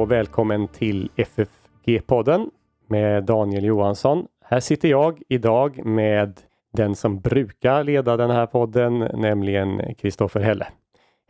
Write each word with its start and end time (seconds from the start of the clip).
och 0.00 0.10
välkommen 0.10 0.68
till 0.68 1.10
FFG-podden 1.16 2.50
med 2.88 3.24
Daniel 3.24 3.64
Johansson. 3.64 4.26
Här 4.44 4.60
sitter 4.60 4.88
jag 4.88 5.22
idag 5.28 5.86
med 5.86 6.40
den 6.72 6.94
som 6.94 7.20
brukar 7.20 7.84
leda 7.84 8.16
den 8.16 8.30
här 8.30 8.46
podden, 8.46 8.98
nämligen 8.98 9.94
Kristoffer 9.94 10.40
Helle. 10.40 10.66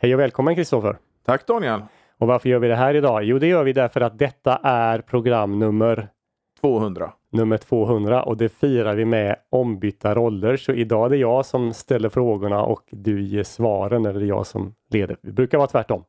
Hej 0.01 0.15
och 0.15 0.21
välkommen 0.21 0.55
Kristoffer! 0.55 0.97
Tack 1.27 1.47
Daniel! 1.47 1.83
Och 2.19 2.27
varför 2.27 2.49
gör 2.49 2.59
vi 2.59 2.69
det 2.69 2.77
här 2.77 2.95
idag? 2.95 3.25
Jo, 3.25 3.39
det 3.39 3.47
gör 3.47 3.65
vi 3.65 3.73
därför 3.73 4.01
att 4.01 4.19
detta 4.19 4.57
är 4.63 4.99
program 4.99 5.59
nummer 5.59 6.09
200. 6.61 7.13
Nummer 7.33 7.57
200 7.57 8.23
och 8.23 8.37
det 8.37 8.49
firar 8.49 8.95
vi 8.95 9.05
med 9.05 9.37
ombytta 9.51 10.15
roller. 10.15 10.57
Så 10.57 10.73
idag 10.73 11.07
är 11.07 11.11
det 11.11 11.17
jag 11.17 11.47
som 11.47 11.73
ställer 11.73 12.09
frågorna 12.09 12.63
och 12.63 12.83
du 12.91 13.23
ger 13.23 13.43
svaren 13.43 14.07
eller 14.07 14.21
det 14.21 14.27
är 14.27 14.29
jag 14.29 14.47
som 14.47 14.75
leder. 14.91 15.17
Det 15.23 15.33
brukar 15.33 15.59
vara 15.59 15.69
tvärtom. 15.69 16.05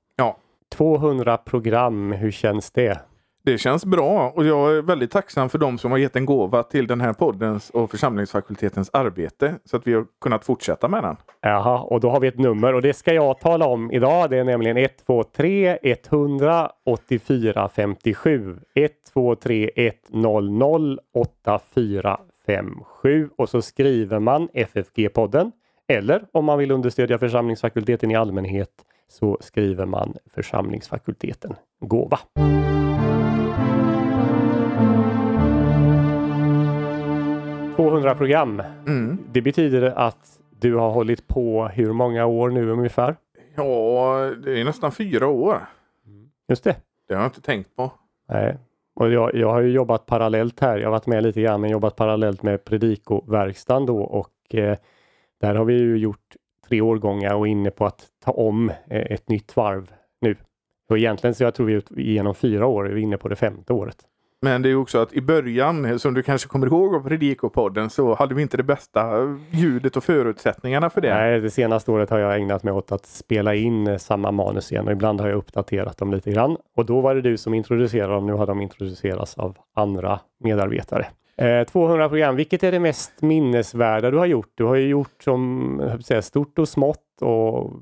Ja. 0.72 0.78
200 0.78 1.38
program, 1.38 2.12
hur 2.12 2.32
känns 2.32 2.72
det? 2.72 3.00
Det 3.44 3.58
känns 3.58 3.86
bra 3.86 4.34
och 4.36 4.46
jag 4.46 4.78
är 4.78 4.82
väldigt 4.82 5.12
tacksam 5.12 5.50
för 5.50 5.58
de 5.58 5.78
som 5.78 5.92
har 5.92 5.98
gett 5.98 6.16
en 6.16 6.26
gåva 6.26 6.64
till 6.64 6.88
den 6.88 7.02
här 7.02 7.14
poddens 7.14 7.70
och 7.70 7.92
församlingsfakultetens 7.92 8.90
arbete 8.94 9.56
så 9.66 9.78
att 9.78 9.88
vi 9.88 9.94
har 9.94 10.06
kunnat 10.22 10.46
fortsätta 10.46 10.88
med 10.88 11.04
den. 11.04 11.18
Jaha, 11.42 11.80
och 11.80 12.00
då 12.00 12.10
har 12.10 12.20
vi 12.20 12.28
ett 12.28 12.40
nummer 12.40 12.74
och 12.74 12.82
det 12.82 12.94
ska 12.94 13.14
jag 13.14 13.40
tala 13.40 13.66
om 13.66 13.92
idag. 13.92 14.30
Det 14.30 14.38
är 14.38 14.44
nämligen 14.44 14.78
123 14.78 15.78
100 15.84 16.72
84 16.86 17.70
57 17.76 18.60
123 18.76 19.70
100 20.14 20.98
8457 21.14 23.30
och 23.38 23.50
så 23.50 23.62
skriver 23.62 24.20
man 24.20 24.50
FFG-podden 24.54 25.52
eller 25.88 26.24
om 26.32 26.46
man 26.46 26.58
vill 26.58 26.72
understödja 26.72 27.18
församlingsfakulteten 27.18 28.12
i 28.12 28.16
allmänhet 28.16 28.70
så 29.12 29.38
skriver 29.42 29.86
man 29.86 30.14
församlingsfakulteten 30.26 31.56
gåva. 31.80 32.20
200 37.76 38.16
program. 38.16 38.62
Mm. 38.88 39.18
Det 39.32 39.42
betyder 39.42 39.82
att 39.82 40.40
du 40.60 40.76
har 40.76 40.92
hållit 40.92 41.28
på 41.28 41.68
hur 41.68 41.94
många 41.94 42.26
år 42.26 42.50
nu 42.50 42.70
ungefär? 42.70 43.16
Ja, 43.56 44.32
det 44.44 44.62
är 44.62 44.66
nästan 44.66 44.92
fyra 44.92 45.28
år. 45.28 45.58
Just 46.50 46.64
det. 46.64 46.76
Det 47.08 47.14
har 47.14 47.22
jag 47.22 47.30
inte 47.30 47.42
tänkt 47.42 47.76
på. 47.76 47.92
Nej. 48.30 48.58
Och 48.96 49.12
jag, 49.12 49.36
jag 49.36 49.52
har 49.52 49.62
ju 49.62 49.72
jobbat 49.72 50.06
parallellt 50.06 50.60
här. 50.60 50.78
Jag 50.78 50.86
har 50.86 50.92
varit 50.92 51.08
med 51.08 51.24
lite 51.24 51.42
grann 51.42 51.62
men 51.62 51.70
jobbat 51.70 51.96
parallellt 51.96 52.44
med 52.44 52.64
Predikoverkstan 52.66 53.86
då 53.86 54.02
och 54.02 54.56
eh, 54.56 54.78
där 55.42 55.56
har 55.56 55.66
vi 55.66 55.74
ju 55.74 55.98
gjort 55.98 56.36
tre 56.72 56.82
årgångar 56.82 57.34
och 57.34 57.48
inne 57.48 57.72
på 57.72 57.86
att 57.86 58.06
ta 58.24 58.32
om 58.32 58.70
eh, 58.70 59.02
ett 59.02 59.30
nytt 59.30 59.56
varv 59.56 59.92
nu. 60.22 60.36
Och 60.90 60.98
egentligen 60.98 61.36
så 61.36 61.44
jag 61.44 61.56
tror 61.56 61.66
vi 61.66 61.76
är 61.76 62.00
igenom 62.00 62.36
fyra 62.36 62.66
år, 62.66 62.84
vi 62.84 63.02
är 63.02 63.04
inne 63.04 63.18
på 63.18 63.28
det 63.28 63.36
femte 63.36 63.74
året. 63.74 63.98
Men 64.42 64.62
det 64.62 64.70
är 64.70 64.76
också 64.76 65.00
att 65.00 65.14
i 65.14 65.22
början, 65.22 66.00
som 66.00 66.14
du 66.14 66.24
kanske 66.24 66.48
kommer 66.48 66.68
ihåg 66.68 66.96
av 66.96 67.08
Predikopodden, 67.08 67.90
så 67.90 68.16
hade 68.16 68.36
vi 68.36 68.42
inte 68.42 68.58
det 68.58 68.64
bästa 68.64 69.02
ljudet 69.52 69.98
och 69.98 70.04
förutsättningarna 70.04 70.90
för 70.90 71.02
det. 71.02 71.14
Nej, 71.14 71.40
det 71.40 71.50
senaste 71.50 71.92
året 71.92 72.10
har 72.10 72.20
jag 72.20 72.36
ägnat 72.36 72.64
mig 72.64 72.74
åt 72.74 72.92
att 72.92 73.06
spela 73.06 73.56
in 73.56 74.00
samma 74.00 74.32
manus 74.32 74.72
igen 74.72 74.86
och 74.86 74.92
ibland 74.92 75.22
har 75.22 75.28
jag 75.28 75.38
uppdaterat 75.38 75.98
dem 75.98 76.14
lite 76.14 76.32
grann. 76.32 76.58
Och 76.76 76.86
då 76.86 77.02
var 77.02 77.16
det 77.16 77.22
du 77.22 77.38
som 77.38 77.54
introducerade 77.54 78.14
dem, 78.14 78.28
nu 78.28 78.34
har 78.34 78.48
de 78.48 78.62
introducerats 78.62 79.38
av 79.38 79.58
andra 79.76 80.20
medarbetare. 80.44 81.08
Eh, 81.38 81.64
200 81.64 82.10
program, 82.10 82.36
vilket 82.36 82.64
är 82.64 82.72
det 82.72 82.80
mest 82.80 83.22
minnesvärda 83.22 84.12
du 84.12 84.18
har 84.18 84.26
gjort? 84.26 84.52
Du 84.56 84.64
har 84.64 84.76
ju 84.76 84.88
gjort 84.88 85.24
som 85.24 86.00
säga, 86.04 86.22
stort 86.22 86.60
och 86.60 86.70
smått 86.70 87.22
och 87.22 87.74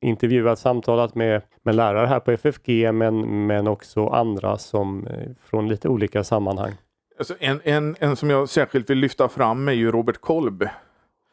intervjuat, 0.00 0.58
samtalat 0.58 1.14
med, 1.14 1.42
med 1.62 1.74
lärare 1.74 2.06
här 2.06 2.20
på 2.20 2.30
FFG 2.30 2.94
men, 2.94 3.46
men 3.46 3.66
också 3.66 4.06
andra 4.06 4.58
som 4.58 5.06
eh, 5.06 5.28
från 5.44 5.68
lite 5.68 5.88
olika 5.88 6.24
sammanhang. 6.24 6.72
Alltså 7.18 7.34
en, 7.38 7.60
en, 7.64 7.96
en 7.98 8.16
som 8.16 8.30
jag 8.30 8.48
särskilt 8.48 8.90
vill 8.90 8.98
lyfta 8.98 9.28
fram 9.28 9.68
är 9.68 9.72
ju 9.72 9.92
Robert 9.92 10.20
Kolb. 10.20 10.64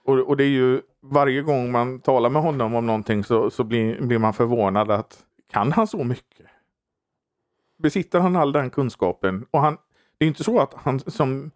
Och, 0.05 0.19
och 0.19 0.37
det 0.37 0.43
är 0.43 0.49
ju 0.49 0.81
varje 1.01 1.41
gång 1.41 1.71
man 1.71 1.99
talar 1.99 2.29
med 2.29 2.41
honom 2.41 2.75
om 2.75 2.85
någonting 2.85 3.23
så, 3.23 3.49
så 3.49 3.63
blir, 3.63 4.01
blir 4.01 4.17
man 4.17 4.33
förvånad 4.33 4.91
att 4.91 5.17
kan 5.53 5.71
han 5.71 5.87
så 5.87 6.03
mycket? 6.03 6.45
Besitter 7.83 8.19
han 8.19 8.35
all 8.35 8.51
den 8.51 8.69
kunskapen? 8.69 9.45
Och 9.51 9.59
han, 9.59 9.77
det 10.17 10.25
är 10.25 10.27
inte 10.27 10.43
så 10.43 10.59
att 10.59 10.73
han 10.73 10.99
som 10.99 11.51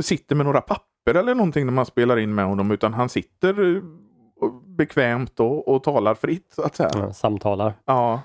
sitter 0.00 0.36
med 0.36 0.46
några 0.46 0.60
papper 0.60 1.14
eller 1.14 1.34
någonting 1.34 1.66
när 1.66 1.72
man 1.72 1.86
spelar 1.86 2.18
in 2.18 2.34
med 2.34 2.44
honom 2.44 2.70
utan 2.70 2.94
han 2.94 3.08
sitter 3.08 3.76
eh, 3.76 3.82
bekvämt 4.64 5.40
och, 5.40 5.68
och 5.68 5.82
talar 5.82 6.14
fritt 6.14 6.52
så 6.52 6.62
att 6.62 6.76
säga. 6.76 6.90
Ja, 6.94 7.12
samtalar. 7.12 7.74
Ja. 7.84 8.20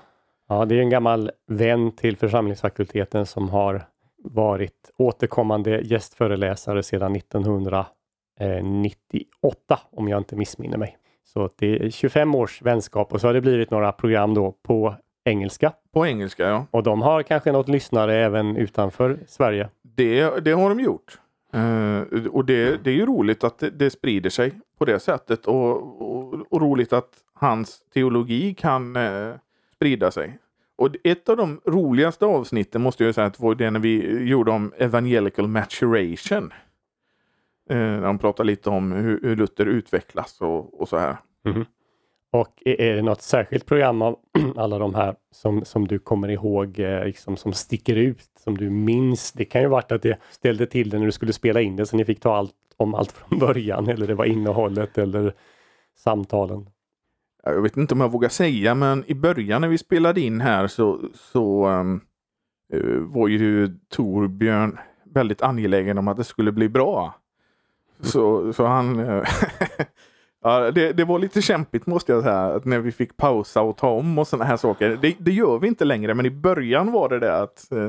Ja, 0.48 0.64
det 0.64 0.74
är 0.74 0.80
en 0.80 0.90
gammal 0.90 1.30
vän 1.46 1.92
till 1.92 2.16
församlingsfakulteten 2.16 3.26
som 3.26 3.48
har 3.48 3.86
varit 4.18 4.90
återkommande 4.96 5.80
gästföreläsare 5.80 6.82
sedan 6.82 7.16
1998 7.16 9.80
om 9.90 10.08
jag 10.08 10.20
inte 10.20 10.36
missminner 10.36 10.78
mig. 10.78 10.98
Så 11.24 11.50
det 11.58 11.86
är 11.86 11.90
25 11.90 12.34
års 12.34 12.62
vänskap 12.62 13.12
och 13.12 13.20
så 13.20 13.26
har 13.26 13.34
det 13.34 13.40
blivit 13.40 13.70
några 13.70 13.92
program 13.92 14.34
då 14.34 14.52
på 14.52 14.94
engelska. 15.26 15.72
På 15.92 16.06
engelska 16.06 16.48
ja. 16.48 16.66
Och 16.70 16.82
de 16.82 17.02
har 17.02 17.22
kanske 17.22 17.52
något 17.52 17.68
lyssnare 17.68 18.14
även 18.14 18.56
utanför 18.56 19.18
Sverige. 19.26 19.68
Det, 19.82 20.44
det 20.44 20.52
har 20.52 20.68
de 20.68 20.80
gjort. 20.80 21.18
Uh, 21.54 22.26
och 22.26 22.44
det, 22.44 22.84
det 22.84 22.90
är 22.90 22.94
ju 22.94 23.06
roligt 23.06 23.44
att 23.44 23.58
det, 23.58 23.70
det 23.70 23.90
sprider 23.90 24.30
sig 24.30 24.52
på 24.78 24.84
det 24.84 25.00
sättet 25.00 25.46
och, 25.46 26.02
och, 26.02 26.52
och 26.52 26.60
roligt 26.60 26.92
att 26.92 27.10
hans 27.34 27.80
teologi 27.94 28.54
kan 28.54 28.96
uh, 28.96 29.34
sprida 29.74 30.10
sig. 30.10 30.38
Och 30.76 30.88
ett 31.04 31.28
av 31.28 31.36
de 31.36 31.60
roligaste 31.64 32.26
avsnitten 32.26 32.82
måste 32.82 33.04
jag 33.04 33.14
säga 33.14 33.26
att 33.26 33.40
var 33.40 33.54
det 33.54 33.70
när 33.70 33.80
vi 33.80 34.24
gjorde 34.28 34.50
om 34.50 34.72
evangelical 34.78 35.48
maturation. 35.48 36.52
Uh, 37.72 38.00
de 38.00 38.18
pratar 38.18 38.44
lite 38.44 38.70
om 38.70 38.92
hur, 38.92 39.20
hur 39.22 39.36
Luther 39.36 39.66
utvecklas 39.66 40.40
och, 40.40 40.80
och 40.80 40.88
så 40.88 40.98
här. 40.98 41.16
Mm 41.44 41.58
-hmm. 41.58 41.66
Och 42.36 42.62
är 42.64 42.96
det 42.96 43.02
något 43.02 43.22
särskilt 43.22 43.66
program 43.66 44.02
av 44.02 44.18
alla 44.56 44.78
de 44.78 44.94
här 44.94 45.14
som, 45.32 45.64
som 45.64 45.88
du 45.88 45.98
kommer 45.98 46.28
ihåg 46.28 46.78
eh, 46.78 47.04
liksom, 47.04 47.36
som 47.36 47.52
sticker 47.52 47.96
ut, 47.96 48.30
som 48.44 48.56
du 48.56 48.70
minns? 48.70 49.32
Det 49.32 49.44
kan 49.44 49.62
ju 49.62 49.68
varit 49.68 49.92
att 49.92 50.02
det 50.02 50.18
ställde 50.30 50.66
till 50.66 50.90
det 50.90 50.98
när 50.98 51.06
du 51.06 51.12
skulle 51.12 51.32
spela 51.32 51.60
in 51.60 51.76
det 51.76 51.86
så 51.86 51.96
ni 51.96 52.04
fick 52.04 52.20
ta 52.20 52.36
allt 52.36 52.54
om 52.76 52.94
allt 52.94 53.12
från 53.12 53.38
början 53.38 53.88
eller 53.88 54.06
det 54.06 54.14
var 54.14 54.24
innehållet 54.24 54.98
eller 54.98 55.32
samtalen. 55.96 56.70
Jag 57.44 57.62
vet 57.62 57.76
inte 57.76 57.94
om 57.94 58.00
jag 58.00 58.12
vågar 58.12 58.28
säga 58.28 58.74
men 58.74 59.04
i 59.06 59.14
början 59.14 59.60
när 59.60 59.68
vi 59.68 59.78
spelade 59.78 60.20
in 60.20 60.40
här 60.40 60.66
så, 60.66 61.00
så 61.14 61.68
um, 61.68 62.00
var 63.00 63.28
ju 63.28 63.68
Torbjörn 63.88 64.78
väldigt 65.04 65.42
angelägen 65.42 65.98
om 65.98 66.08
att 66.08 66.16
det 66.16 66.24
skulle 66.24 66.52
bli 66.52 66.68
bra. 66.68 67.14
Så, 68.00 68.52
så 68.52 68.66
han 68.66 68.98
eh, 68.98 69.22
Ja, 70.46 70.70
det, 70.70 70.92
det, 70.92 71.04
var 71.04 71.18
lite 71.18 71.42
kämpigt 71.42 71.86
måste 71.86 72.12
jag 72.12 72.22
säga, 72.22 72.60
när 72.64 72.78
vi 72.78 72.92
fick 72.92 73.16
pausa 73.16 73.62
och 73.62 73.76
ta 73.76 73.90
om 73.90 74.18
och 74.18 74.28
sådana 74.28 74.44
här 74.44 74.56
saker. 74.56 74.98
Det, 75.02 75.14
det, 75.18 75.32
gör 75.32 75.58
vi 75.58 75.68
inte 75.68 75.84
längre, 75.84 76.14
men 76.14 76.26
i 76.26 76.30
början 76.30 76.92
var 76.92 77.08
det 77.08 77.18
det 77.18 77.36
att 77.36 77.72
eh, 77.72 77.88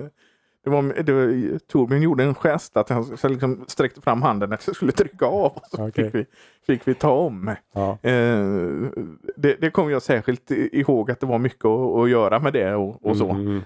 det 0.64 0.70
var, 0.70 1.04
det 1.04 1.14
var, 1.14 1.60
Torbjörn 1.60 2.02
gjorde 2.02 2.24
en 2.24 2.36
gest 2.36 2.78
att 2.78 2.90
han 2.90 3.18
liksom 3.24 3.66
sträckte 3.68 4.02
fram 4.02 4.22
handen 4.22 4.54
att 4.54 4.68
jag 4.68 4.76
skulle 4.76 4.92
trycka 4.92 5.26
av. 5.26 5.52
Och 5.56 5.68
så 5.72 5.88
okay. 5.88 6.06
fick, 6.06 6.16
vi, 6.16 6.26
fick 6.66 6.88
vi 6.88 6.94
ta 6.94 7.12
om. 7.12 7.56
Ja. 7.74 7.98
Eh, 8.02 8.46
det, 9.36 9.56
det 9.62 9.72
kommer 9.72 9.92
jag 9.92 10.02
särskilt 10.02 10.52
ihåg 10.52 11.12
att 11.12 11.20
det 11.20 11.26
var 11.26 11.40
mycket 11.40 11.66
att, 11.66 11.96
att 11.98 12.10
göra 12.10 12.40
med 12.40 12.54
det 12.54 12.76
och, 12.76 13.06
och 13.06 13.18
så. 13.18 13.30
Mm. 13.30 13.62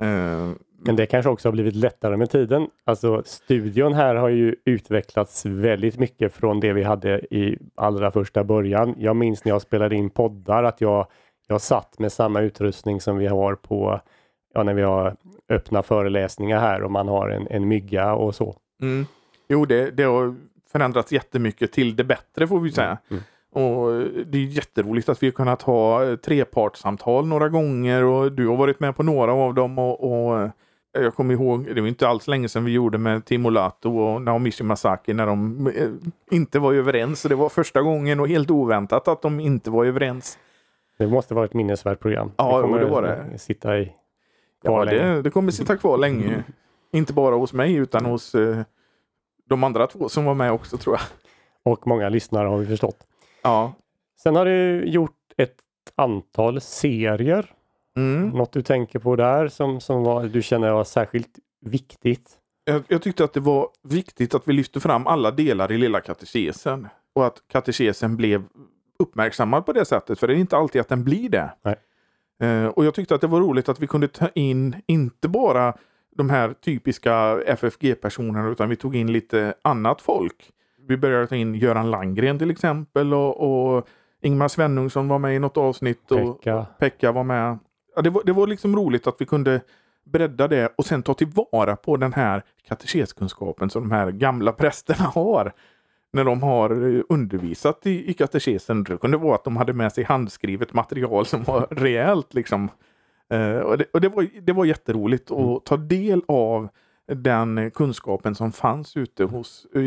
Eh, 0.00 0.56
men 0.82 0.96
det 0.96 1.06
kanske 1.06 1.30
också 1.30 1.48
har 1.48 1.52
blivit 1.52 1.76
lättare 1.76 2.16
med 2.16 2.30
tiden. 2.30 2.68
Alltså 2.84 3.22
studion 3.26 3.92
här 3.92 4.14
har 4.14 4.28
ju 4.28 4.54
utvecklats 4.64 5.46
väldigt 5.46 5.98
mycket 5.98 6.34
från 6.34 6.60
det 6.60 6.72
vi 6.72 6.82
hade 6.82 7.34
i 7.34 7.58
allra 7.74 8.10
första 8.10 8.44
början. 8.44 8.94
Jag 8.98 9.16
minns 9.16 9.44
när 9.44 9.52
jag 9.52 9.62
spelade 9.62 9.96
in 9.96 10.10
poddar 10.10 10.64
att 10.64 10.80
jag, 10.80 11.06
jag 11.48 11.60
satt 11.60 11.98
med 11.98 12.12
samma 12.12 12.40
utrustning 12.40 13.00
som 13.00 13.18
vi 13.18 13.26
har 13.26 13.54
på 13.54 14.00
ja, 14.54 14.62
när 14.62 14.74
vi 14.74 14.82
har 14.82 15.16
öppna 15.48 15.82
föreläsningar 15.82 16.60
här 16.60 16.82
och 16.82 16.90
man 16.90 17.08
har 17.08 17.28
en, 17.28 17.46
en 17.50 17.68
mygga 17.68 18.14
och 18.14 18.34
så. 18.34 18.56
Mm. 18.82 19.06
Jo, 19.48 19.64
det, 19.64 19.90
det 19.90 20.02
har 20.02 20.34
förändrats 20.72 21.12
jättemycket 21.12 21.72
till 21.72 21.96
det 21.96 22.04
bättre 22.04 22.48
får 22.48 22.60
vi 22.60 22.72
säga. 22.72 22.98
Mm. 23.10 23.22
Och 23.52 23.92
Det 24.26 24.38
är 24.38 24.42
jätteroligt 24.42 25.08
att 25.08 25.22
vi 25.22 25.26
har 25.26 25.32
kunnat 25.32 25.62
ha 25.62 26.16
trepartssamtal 26.16 27.26
några 27.26 27.48
gånger 27.48 28.04
och 28.04 28.32
du 28.32 28.48
har 28.48 28.56
varit 28.56 28.80
med 28.80 28.96
på 28.96 29.02
några 29.02 29.32
av 29.32 29.54
dem. 29.54 29.78
och, 29.78 30.04
och 30.04 30.50
jag 30.92 31.14
kommer 31.14 31.34
ihåg, 31.34 31.74
det 31.74 31.80
var 31.80 31.88
inte 31.88 32.08
alls 32.08 32.28
länge 32.28 32.48
sedan 32.48 32.64
vi 32.64 32.72
gjorde 32.72 32.98
med 32.98 33.24
Timo 33.24 33.50
Lato 33.50 33.98
och 33.98 34.22
Naomi 34.22 34.50
Shimasaki 34.50 35.12
när 35.12 35.26
de 35.26 35.66
eh, 35.66 35.88
inte 36.30 36.58
var 36.58 36.72
överens. 36.72 37.22
Det 37.22 37.34
var 37.34 37.48
första 37.48 37.82
gången 37.82 38.20
och 38.20 38.28
helt 38.28 38.50
oväntat 38.50 39.08
att 39.08 39.22
de 39.22 39.40
inte 39.40 39.70
var 39.70 39.84
överens. 39.84 40.38
Det 40.98 41.06
måste 41.06 41.34
vara 41.34 41.44
ett 41.44 41.54
minnesvärt 41.54 42.00
program. 42.00 42.32
Ja, 42.36 42.56
det, 42.56 42.62
kommer 42.62 42.78
det 42.78 42.86
var 42.86 43.02
det. 43.02 43.38
Sitta 43.38 43.78
i 43.78 43.92
ja, 44.62 44.84
det, 44.84 45.22
det, 45.22 45.30
kommer 45.30 45.50
sitta 45.50 45.76
kvar 45.76 45.98
länge. 45.98 46.26
Mm. 46.26 46.42
Inte 46.92 47.12
bara 47.12 47.34
hos 47.34 47.52
mig 47.52 47.74
utan 47.74 48.04
hos 48.04 48.34
eh, 48.34 48.58
de 49.48 49.64
andra 49.64 49.86
två 49.86 50.08
som 50.08 50.24
var 50.24 50.34
med 50.34 50.52
också 50.52 50.76
tror 50.76 50.96
jag. 50.96 51.02
Och 51.72 51.86
många 51.86 52.08
lyssnare 52.08 52.48
har 52.48 52.58
vi 52.58 52.66
förstått. 52.66 53.06
Ja. 53.42 53.72
Sen 54.22 54.36
har 54.36 54.44
du 54.44 54.84
gjort 54.84 55.16
ett 55.36 55.56
antal 55.94 56.60
serier 56.60 57.52
Mm. 57.96 58.28
Något 58.28 58.52
du 58.52 58.62
tänker 58.62 58.98
på 58.98 59.16
där 59.16 59.48
som, 59.48 59.80
som 59.80 60.02
var, 60.02 60.24
du 60.24 60.42
känner 60.42 60.72
var 60.72 60.84
särskilt 60.84 61.38
viktigt? 61.60 62.30
Jag, 62.64 62.82
jag 62.88 63.02
tyckte 63.02 63.24
att 63.24 63.32
det 63.32 63.40
var 63.40 63.68
viktigt 63.82 64.34
att 64.34 64.48
vi 64.48 64.52
lyfte 64.52 64.80
fram 64.80 65.06
alla 65.06 65.30
delar 65.30 65.72
i 65.72 65.78
lilla 65.78 66.00
katekesen 66.00 66.88
och 67.14 67.26
att 67.26 67.42
katekesen 67.52 68.16
blev 68.16 68.44
uppmärksammad 68.98 69.66
på 69.66 69.72
det 69.72 69.84
sättet, 69.84 70.18
för 70.18 70.26
det 70.26 70.34
är 70.34 70.38
inte 70.38 70.56
alltid 70.56 70.80
att 70.80 70.88
den 70.88 71.04
blir 71.04 71.28
det. 71.28 71.50
Nej. 71.62 71.76
Eh, 72.42 72.66
och 72.66 72.84
jag 72.84 72.94
tyckte 72.94 73.14
att 73.14 73.20
det 73.20 73.26
var 73.26 73.40
roligt 73.40 73.68
att 73.68 73.80
vi 73.80 73.86
kunde 73.86 74.08
ta 74.08 74.28
in 74.34 74.76
inte 74.86 75.28
bara 75.28 75.74
de 76.16 76.30
här 76.30 76.52
typiska 76.52 77.40
FFG-personerna 77.46 78.48
utan 78.48 78.68
vi 78.68 78.76
tog 78.76 78.96
in 78.96 79.12
lite 79.12 79.54
annat 79.62 80.00
folk. 80.00 80.50
Vi 80.88 80.96
började 80.96 81.26
ta 81.26 81.36
in 81.36 81.54
Göran 81.54 81.90
Langgren 81.90 82.38
till 82.38 82.50
exempel 82.50 83.14
och, 83.14 83.76
och 83.76 83.88
Ingmar 84.22 84.48
Svenungsson 84.48 85.08
var 85.08 85.18
med 85.18 85.36
i 85.36 85.38
något 85.38 85.56
avsnitt. 85.56 86.10
Och 86.10 86.42
Pekka. 86.42 86.66
Pekka 86.78 87.12
var 87.12 87.24
med. 87.24 87.58
Ja, 87.96 88.02
det, 88.02 88.10
var, 88.10 88.22
det 88.24 88.32
var 88.32 88.46
liksom 88.46 88.76
roligt 88.76 89.06
att 89.06 89.16
vi 89.18 89.26
kunde 89.26 89.60
bredda 90.04 90.48
det 90.48 90.72
och 90.76 90.86
sen 90.86 91.02
ta 91.02 91.14
tillvara 91.14 91.76
på 91.76 91.96
den 91.96 92.12
här 92.12 92.42
katekeskunskapen 92.68 93.70
som 93.70 93.82
de 93.82 93.94
här 93.94 94.10
gamla 94.10 94.52
prästerna 94.52 95.04
har. 95.14 95.52
När 96.12 96.24
de 96.24 96.42
har 96.42 96.70
eh, 96.70 97.02
undervisat 97.08 97.86
i, 97.86 98.10
i 98.10 98.14
katekesen. 98.14 98.84
Det 98.84 98.96
kunde 98.96 99.16
vara 99.16 99.34
att 99.34 99.44
de 99.44 99.56
hade 99.56 99.72
med 99.72 99.92
sig 99.92 100.04
handskrivet 100.04 100.72
material 100.72 101.26
som 101.26 101.42
var 101.42 101.66
rejält. 101.70 102.34
Liksom. 102.34 102.68
Eh, 103.30 103.58
och 103.58 103.78
det, 103.78 103.84
och 103.92 104.00
det, 104.00 104.08
var, 104.08 104.28
det 104.40 104.52
var 104.52 104.64
jätteroligt 104.64 105.30
att 105.30 105.64
ta 105.64 105.76
del 105.76 106.22
av 106.28 106.68
den 107.14 107.70
kunskapen 107.70 108.34
som 108.34 108.52
fanns 108.52 108.96
ute 108.96 109.24
hos 109.24 109.66
eh, 109.74 109.82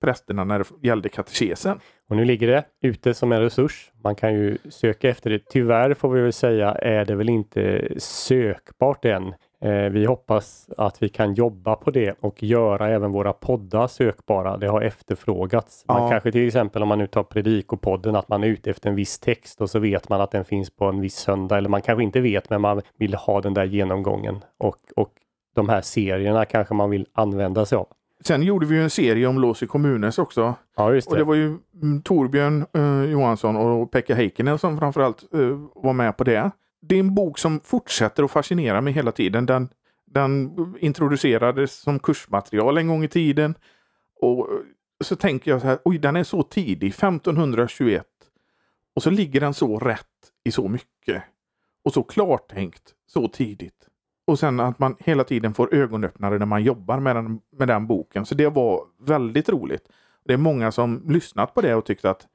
prästerna 0.00 0.44
när 0.44 0.58
det 0.58 0.88
gällde 0.88 1.08
katekesen. 1.08 1.80
Och 2.10 2.16
nu 2.16 2.24
ligger 2.24 2.46
det 2.46 2.64
ute 2.82 3.14
som 3.14 3.32
en 3.32 3.40
resurs. 3.40 3.92
Man 4.04 4.14
kan 4.14 4.34
ju 4.34 4.58
söka 4.68 5.08
efter 5.08 5.30
det. 5.30 5.42
Tyvärr 5.50 5.94
får 5.94 6.08
vi 6.10 6.20
väl 6.20 6.32
säga 6.32 6.72
är 6.72 7.04
det 7.04 7.14
väl 7.14 7.28
inte 7.28 7.88
sökbart 7.98 9.04
än. 9.04 9.34
Eh, 9.64 9.90
vi 9.90 10.04
hoppas 10.04 10.70
att 10.76 11.02
vi 11.02 11.08
kan 11.08 11.34
jobba 11.34 11.76
på 11.76 11.90
det 11.90 12.14
och 12.20 12.42
göra 12.42 12.88
även 12.88 13.12
våra 13.12 13.32
poddar 13.32 13.86
sökbara. 13.86 14.56
Det 14.56 14.66
har 14.68 14.82
efterfrågats. 14.82 15.84
Man 15.88 16.02
Ja. 16.02 16.10
kanske 16.10 16.32
till 16.32 16.46
exempel 16.46 16.82
om 16.82 16.88
man 16.88 16.98
nu 16.98 17.06
tar 17.06 17.22
Predikopodden 17.22 18.16
att 18.16 18.28
man 18.28 18.44
är 18.44 18.48
ute 18.48 18.70
efter 18.70 18.88
en 18.88 18.94
viss 18.94 19.18
text 19.18 19.60
och 19.60 19.70
så 19.70 19.78
vet 19.78 20.08
man 20.08 20.20
att 20.20 20.30
den 20.30 20.44
finns 20.44 20.70
på 20.76 20.84
en 20.84 21.00
viss 21.00 21.16
söndag 21.16 21.58
eller 21.58 21.68
man 21.68 21.82
kanske 21.82 22.02
inte 22.02 22.20
vet 22.20 22.50
men 22.50 22.60
man 22.60 22.82
vill 22.98 23.14
ha 23.14 23.40
den 23.40 23.54
där 23.54 23.64
genomgången 23.64 24.44
och, 24.58 24.76
och 24.96 25.12
de 25.54 25.68
här 25.68 25.80
serierna 25.80 26.44
kanske 26.44 26.74
man 26.74 26.90
vill 26.90 27.06
använda 27.12 27.66
sig 27.66 27.78
av. 27.78 27.86
Sen 28.24 28.42
gjorde 28.42 28.66
vi 28.66 28.74
ju 28.74 28.82
en 28.82 28.90
serie 28.90 29.26
om 29.26 29.38
Lås 29.38 29.62
i 29.62 29.66
kommunes 29.66 30.18
också. 30.18 30.54
Ja, 30.76 30.94
just 30.94 31.08
Och 31.08 31.14
det. 31.14 31.20
det 31.20 31.24
var 31.24 31.34
ju 31.34 31.58
mm, 31.82 32.02
Torbjörn 32.02 32.66
eh, 32.72 33.10
Johansson 33.10 33.56
och 33.56 33.90
Pekka 33.90 34.14
Heikkinen 34.14 34.58
som 34.58 34.78
framförallt 34.78 35.34
eh, 35.34 35.58
var 35.74 35.92
med 35.92 36.16
på 36.16 36.24
det. 36.24 36.50
Det 36.82 36.94
är 36.94 37.00
en 37.00 37.14
bok 37.14 37.38
som 37.38 37.60
fortsätter 37.60 38.22
att 38.22 38.30
fascinera 38.30 38.80
mig 38.80 38.92
hela 38.92 39.12
tiden. 39.12 39.46
Den, 39.46 39.68
den 40.06 40.56
introducerades 40.80 41.80
som 41.80 41.98
kursmaterial 41.98 42.78
en 42.78 42.88
gång 42.88 43.04
i 43.04 43.08
tiden. 43.08 43.54
Och 44.20 44.52
eh, 44.52 44.58
så 45.04 45.16
tänker 45.16 45.50
jag 45.50 45.60
så 45.60 45.66
här, 45.66 45.78
oj 45.84 45.98
den 45.98 46.16
är 46.16 46.24
så 46.24 46.42
tidig, 46.42 46.88
1521. 46.88 48.06
Och 48.94 49.02
så 49.02 49.10
ligger 49.10 49.40
den 49.40 49.54
så 49.54 49.78
rätt 49.78 50.06
i 50.44 50.50
så 50.50 50.68
mycket. 50.68 51.22
Och 51.84 51.92
så 51.92 52.02
klartänkt 52.02 52.94
så 53.06 53.28
tidigt. 53.28 53.89
Och 54.30 54.38
sen 54.38 54.60
att 54.60 54.78
man 54.78 54.96
hela 54.98 55.24
tiden 55.24 55.54
får 55.54 55.74
ögonöppnare 55.74 56.38
när 56.38 56.46
man 56.46 56.62
jobbar 56.62 57.00
med 57.00 57.16
den, 57.16 57.40
med 57.56 57.68
den 57.68 57.86
boken. 57.86 58.26
Så 58.26 58.34
det 58.34 58.48
var 58.48 58.82
väldigt 59.00 59.48
roligt. 59.48 59.88
Det 60.24 60.32
är 60.32 60.36
många 60.36 60.72
som 60.72 61.02
lyssnat 61.08 61.54
på 61.54 61.60
det 61.60 61.74
och 61.74 61.84
tyckte 61.84 62.10
att 62.10 62.26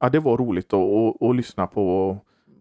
ja, 0.00 0.08
det 0.08 0.18
var 0.18 0.36
roligt 0.36 0.72
att, 0.72 0.80
att, 0.80 1.22
att 1.22 1.36
lyssna 1.36 1.66
på. 1.66 2.16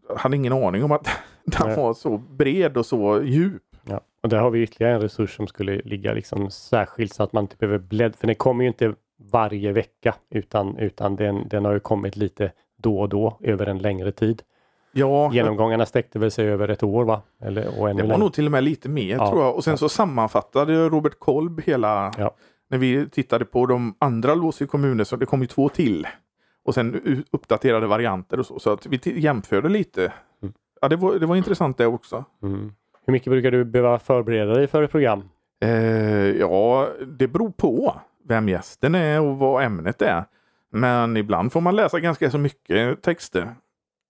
Jag 0.10 0.16
hade 0.16 0.36
ingen 0.36 0.54
aning 0.54 0.84
om 0.84 0.92
att 0.92 1.08
den 1.46 1.76
var 1.76 1.94
så 1.94 2.18
bred 2.18 2.78
och 2.78 2.86
så 2.86 3.24
djup. 3.24 3.64
Ja. 3.84 4.02
Och 4.24 4.30
där 4.30 4.38
har 4.38 4.50
vi 4.50 4.62
ytterligare 4.62 4.96
en 4.96 5.02
resurs 5.02 5.36
som 5.36 5.48
skulle 5.48 5.82
ligga 5.86 6.14
liksom 6.14 6.52
särskilt 6.52 7.14
så 7.14 7.24
att 7.24 7.34
man 7.34 7.44
inte 7.44 7.56
behöver 7.56 7.80
bläddra. 7.80 8.18
För 8.18 8.28
den 8.28 8.36
kommer 8.36 8.64
ju 8.64 8.68
inte 8.68 8.94
varje 9.32 9.72
vecka 9.72 10.16
utan, 10.30 10.78
utan 10.78 11.16
den, 11.16 11.48
den 11.48 11.66
har 11.66 11.74
ju 11.74 11.80
kommit 11.80 12.16
lite 12.16 12.52
då 12.78 13.00
och 13.00 13.10
då 13.10 13.38
över 13.42 13.66
en 13.66 13.78
längre 13.78 14.12
tid. 14.12 14.42
Ja, 14.92 15.32
Genomgångarna 15.34 15.86
sträckte 15.86 16.20
väl 16.20 16.32
sig 16.32 16.48
över 16.48 16.68
ett 16.70 16.84
år 16.84 17.06
va? 17.06 17.22
Eller, 17.42 17.68
och 17.68 17.74
det 17.74 17.80
var 17.80 17.94
längre. 17.94 18.18
nog 18.18 18.34
till 18.34 18.46
och 18.46 18.52
med 18.52 18.64
lite 18.64 18.90
mer 18.90 19.16
Ja. 19.16 19.30
tror 19.30 19.44
jag. 19.44 19.56
Och 19.56 19.64
sen 19.64 19.78
så 19.78 19.90
sammanfattade 19.90 20.90
Robert 20.90 21.20
Kolb 21.20 21.62
hela, 21.62 22.12
Ja. 22.18 22.36
när 22.70 22.78
vi 22.78 23.10
tittade 23.10 23.46
på 23.46 23.66
de 23.66 23.96
andra 24.00 24.36
Låsö 24.36 24.66
kommuner, 24.66 25.04
så 25.04 25.16
det 25.16 25.26
kom 25.26 25.42
ju 25.42 25.48
två 25.48 25.70
till. 25.70 26.08
Och 26.66 26.74
sen 26.74 27.24
uppdaterade 27.32 27.88
varianter 27.88 28.40
och 28.40 28.46
så. 28.46 28.60
Så 28.60 28.74
att 28.74 28.86
vi 28.86 29.00
jämförde 29.20 29.70
lite. 29.70 30.14
Mm. 30.42 30.54
Ja, 30.82 30.88
det 30.88 30.96
var, 30.96 31.16
det 31.16 31.26
var 31.26 31.36
intressant 31.36 31.78
det 31.78 31.86
också. 31.86 32.26
Mm. 32.44 32.72
Hur 33.06 33.12
mycket 33.12 33.32
brukar 33.32 33.52
du 33.52 33.66
behöva 33.66 34.00
förbereda 34.00 34.54
dig 34.54 34.68
för 34.68 34.84
ett 34.84 34.92
program? 34.92 35.24
Eh, 35.62 35.70
ja, 36.30 36.88
det 37.18 37.28
beror 37.28 37.50
på 37.50 37.96
vem 38.28 38.50
gästen 38.50 38.96
är 38.96 39.22
och 39.22 39.38
vad 39.40 39.64
ämnet 39.64 40.02
är. 40.02 40.24
Men 40.72 41.18
ibland 41.18 41.52
får 41.54 41.62
man 41.62 41.76
läsa 41.76 42.00
ganska 42.00 42.32
så 42.32 42.38
mycket 42.38 43.02
texter. 43.02 43.48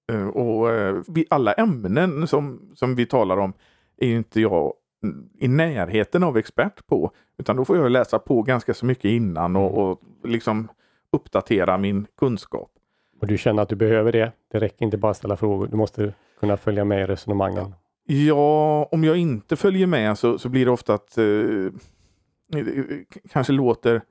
Eh, 0.09 0.27
och 0.27 0.71
eh, 0.71 1.01
alla 1.29 1.53
ämnen 1.53 2.27
som, 2.27 2.71
som 2.75 2.95
vi 2.95 3.05
talar 3.05 3.37
om 3.37 3.53
är 3.97 4.07
ju 4.07 4.15
inte 4.15 4.41
jag 4.41 4.73
mm, 5.03 5.29
i 5.39 5.47
närheten 5.47 6.23
av 6.23 6.37
expert 6.37 6.87
på. 6.87 7.11
Utan 7.37 7.55
då 7.55 7.65
får 7.65 7.77
jag 7.77 7.91
läsa 7.91 8.19
på 8.19 8.41
ganska 8.41 8.73
så 8.73 8.85
mycket 8.85 9.05
innan 9.05 9.55
och, 9.55 9.77
och 9.77 10.01
liksom 10.23 10.67
uppdatera 11.11 11.77
min 11.77 12.07
kunskap. 12.17 12.71
Och 13.21 13.27
du 13.27 13.37
känner 13.37 13.63
att 13.63 13.69
du 13.69 13.75
behöver 13.75 14.11
det? 14.11 14.31
Det 14.51 14.59
räcker 14.59 14.85
inte 14.85 14.97
bara 14.97 15.11
att 15.11 15.17
ställa 15.17 15.37
frågor. 15.37 15.67
Du 15.67 15.77
måste 15.77 16.13
kunna 16.39 16.57
följa 16.57 16.85
med 16.85 17.01
i 17.01 17.05
resonemangen. 17.05 17.75
Ja, 18.05 18.89
om 18.91 19.03
jag 19.03 19.17
inte 19.17 19.55
följer 19.55 19.87
med 19.87 20.17
så, 20.17 20.37
så 20.37 20.49
blir 20.49 20.65
det 20.65 20.71
ofta 20.71 20.93
att 20.93 21.17
eh, 21.17 21.23
det 22.47 23.05
kanske 23.31 23.53
låter 23.53 24.01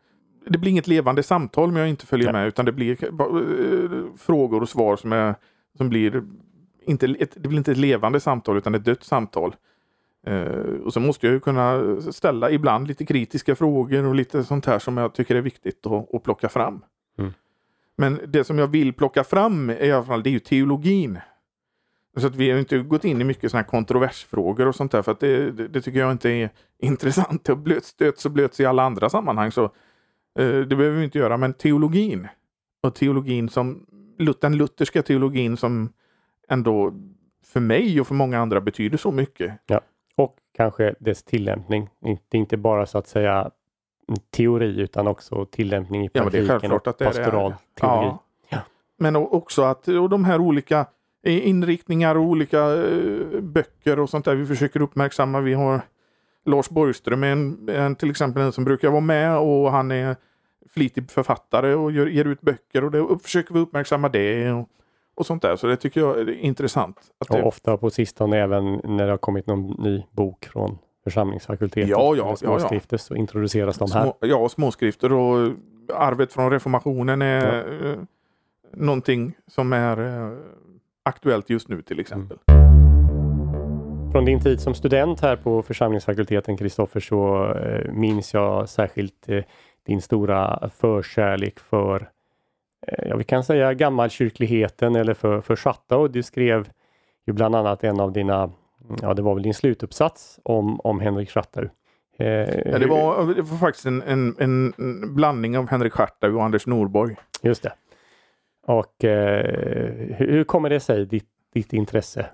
det 0.47 0.59
blir 0.59 0.71
inget 0.71 0.87
levande 0.87 1.23
samtal 1.23 1.69
om 1.69 1.77
jag 1.77 1.89
inte 1.89 2.07
följer 2.07 2.33
Nej. 2.33 2.41
med 2.41 2.49
utan 2.49 2.65
det 2.65 2.73
blir 2.73 3.05
eh, 3.05 4.17
frågor 4.17 4.63
och 4.63 4.69
svar 4.69 4.97
som, 4.97 5.13
är, 5.13 5.35
som 5.79 5.89
blir 5.89 6.25
inte, 6.87 7.07
ett, 7.07 7.33
det 7.35 7.49
blir 7.49 7.59
inte 7.59 7.73
ett 7.73 7.79
levande 7.79 8.21
samtal 8.21 8.57
utan 8.57 8.75
ett 8.75 8.85
dött 8.85 9.05
samtal. 9.05 9.57
Eh, 10.27 10.83
och 10.85 10.93
så 10.93 11.01
måste 11.01 11.27
jag 11.27 11.33
ju 11.33 11.41
kunna 11.41 11.97
ställa 12.01 12.51
ibland 12.51 12.89
lite 12.89 13.05
kritiska 13.05 13.57
frågor 13.57 14.05
och 14.05 14.15
lite 14.15 14.45
sånt 14.45 14.67
här 14.67 14.79
som 14.79 14.97
jag 14.97 15.15
tycker 15.15 15.35
är 15.35 15.41
viktigt 15.41 15.87
att, 15.87 16.15
att 16.15 16.23
plocka 16.23 16.49
fram. 16.49 16.85
Mm. 17.19 17.33
Men 17.97 18.21
det 18.27 18.45
som 18.45 18.59
jag 18.59 18.67
vill 18.67 18.93
plocka 18.93 19.25
fram 19.25 19.71
i 19.71 19.93
alla 19.93 20.05
fall 20.05 20.23
det 20.23 20.31
är 20.31 20.33
ju 20.33 20.39
teologin. 20.39 21.19
Så 22.17 22.27
att 22.27 22.37
vi 22.37 22.51
har 22.51 22.59
inte 22.59 22.79
gått 22.79 23.05
in 23.05 23.21
i 23.21 23.25
mycket 23.25 23.51
sådana 23.51 23.63
här 23.63 23.71
kontroversfrågor 23.71 24.67
och 24.67 24.75
sånt 24.75 24.93
där 24.93 25.03
för 25.03 25.13
att 25.13 25.21
det, 25.21 25.51
det, 25.51 25.69
det 25.69 25.81
tycker 25.81 25.99
jag 25.99 26.13
inte 26.13 26.31
är 26.31 26.51
intressant. 26.79 27.45
Det 27.45 27.57
blöts, 27.57 27.89
stöts 27.89 28.27
och 28.27 28.33
blöts 28.33 28.61
i 28.61 28.65
alla 28.65 28.83
andra 28.83 29.11
sammanhang 29.11 29.53
så 29.53 29.65
eh, 30.39 30.61
det 30.61 30.77
behöver 30.77 30.99
vi 30.99 31.05
inte 31.05 31.19
göra. 31.19 31.37
Men 31.37 31.55
teologin 31.55 32.29
och 32.83 32.95
teologin 32.95 33.49
som 33.49 33.87
den 34.41 34.57
lutherska 34.57 35.03
teologin 35.03 35.57
som 35.57 35.93
ändå 36.49 36.93
för 37.45 37.61
mig 37.61 38.01
och 38.01 38.07
för 38.07 38.15
många 38.15 38.39
andra 38.39 38.61
betyder 38.61 38.99
så 38.99 39.13
mycket. 39.13 39.53
Och 40.17 40.37
kanske 40.57 40.95
dess 40.99 41.23
tillämpning. 41.23 41.89
Inte, 42.05 42.37
inte 42.37 42.57
bara 42.57 42.87
så 42.87 42.99
att 42.99 43.09
säga 43.09 43.51
teori 44.31 44.81
utan 44.81 45.07
också 45.07 45.45
tillämpning 45.45 46.05
i 46.05 46.11
Ja, 46.13 46.23
men 46.23 46.33
det 46.33 46.39
är 46.39 46.47
praktiken 46.47 46.77
att 46.77 46.85
det 46.85 46.91
är 46.91 46.99
det. 46.99 47.05
pastoral 47.05 47.55
teologi. 47.81 48.07
Ja. 48.07 48.23
Ja. 48.49 48.59
Men 48.97 49.17
också 49.17 49.63
att 49.63 49.89
och 49.89 50.09
de 50.09 50.25
här 50.25 50.41
olika 50.41 50.87
inriktningar 51.23 52.15
och 52.15 52.23
olika 52.23 52.75
eh, 52.75 53.41
böcker 53.41 53.99
och 53.99 54.11
sånt 54.11 54.25
där 54.25 54.35
vi 54.35 54.47
försöker 54.47 54.83
uppmärksamma. 54.83 55.41
Vi 55.41 55.55
har 55.55 55.81
Lars 56.45 56.69
Borgström, 56.69 57.25
en, 57.25 57.69
en, 57.69 57.97
till 57.97 58.11
exempel 58.11 58.43
en 58.43 58.53
som 58.53 58.65
brukar 58.65 58.91
vara 58.91 59.01
med 59.01 59.39
och 59.39 59.71
han 59.71 59.91
är 59.91 60.17
flitig 60.67 61.11
författare 61.11 61.75
och 61.75 61.93
gör, 61.93 62.07
ger 62.07 62.25
ut 62.25 62.41
böcker 62.41 62.85
och 62.85 62.91
det 62.91 63.01
och 63.01 63.23
försöker 63.23 63.55
vi 63.55 63.61
uppmärksamma 63.61 64.09
det 64.09 64.53
och, 64.53 64.69
och 65.15 65.27
sånt 65.27 65.43
där. 65.43 65.57
Så 65.57 65.67
det 65.67 65.77
tycker 65.77 66.01
jag 66.01 66.21
är 66.21 66.31
intressant. 66.31 66.97
Att 67.19 67.29
det, 67.29 67.43
Och 67.43 67.49
ofta 67.49 67.77
på 67.77 67.91
sistone 67.91 68.39
även 68.39 68.81
när 68.85 69.05
det 69.05 69.11
har 69.11 69.19
kommit 69.19 69.47
någon 69.47 69.67
ny 69.79 70.03
bok 70.11 70.45
från 70.45 70.79
församlingsfakulteten. 71.05 71.91
Ja, 71.91 71.99
ja, 71.99 72.13
eller 72.13 72.27
ja, 72.27 72.37
småskrifter 72.37 72.97
så 72.97 73.15
introduceras 73.15 73.79
de 73.79 73.91
här. 73.93 74.03
små, 74.03 74.17
ja, 74.21 74.49
småskrifter 74.49 75.13
och 75.13 75.53
arvet 75.95 76.33
från 76.33 76.51
reformationen 76.51 77.23
är 77.23 77.87
eh, 77.91 77.99
någonting 78.73 79.35
som 79.47 79.73
är 79.73 79.99
eh, 79.99 80.39
aktuellt 81.03 81.51
just 81.51 81.69
nu 81.69 81.83
till 81.83 82.01
exempel. 82.01 82.39
Från 84.13 84.25
din 84.25 84.41
tid 84.41 84.61
som 84.61 84.75
student 84.75 85.21
här 85.21 85.37
på 85.37 85.63
församlingsfakulteten 85.63 86.57
Kristoffer 86.57 87.01
så 87.01 87.53
eh, 87.53 87.93
minns 87.93 88.35
jag 88.35 88.69
särskilt 88.69 89.29
din 89.89 90.03
stora 90.03 90.71
förkärlek 90.77 91.59
för, 91.59 92.09
eh, 92.87 93.09
ja 93.09 93.17
vi 93.17 93.25
kan 93.25 93.45
säga 93.45 93.75
gammalkyrkligheten 93.75 94.97
eller 94.97 95.15
för, 95.15 95.41
för 95.41 95.57
Schattau. 95.57 96.09
Du 96.09 96.23
skrev 96.23 96.69
ju 97.27 97.33
bland 97.33 97.55
annat 97.55 97.85
en 97.85 98.01
av 98.01 98.13
dina, 98.13 98.51
ja 99.03 99.15
det 99.15 99.23
var 99.23 99.35
väl 99.35 99.43
din 99.43 99.55
slutuppsats 99.55 100.41
om, 100.43 100.81
om 100.81 101.01
Henrik 101.01 101.31
Schattau. 101.31 101.65
Eh, 102.19 102.27
Ja, 102.29 102.79
det, 102.79 102.87
var, 102.87 103.35
det 103.35 103.43
var 103.43 103.59
faktiskt 103.59 103.87
en, 103.87 104.03
en, 104.03 104.35
en 104.39 105.15
blandning 105.15 105.59
av 105.59 105.69
Henrik 105.69 105.93
Schartau 105.93 106.37
och 106.37 106.45
Anders 106.45 106.67
Norborg. 106.67 107.17
Just 107.43 107.63
det. 107.63 107.73
Och 108.67 109.05
eh, 109.05 110.17
hur, 110.17 110.45
kommer 110.45 110.71
det 110.71 110.81
sig, 110.81 111.07
ditt, 111.07 111.29
ditt 111.55 111.73
intresse? 111.73 112.27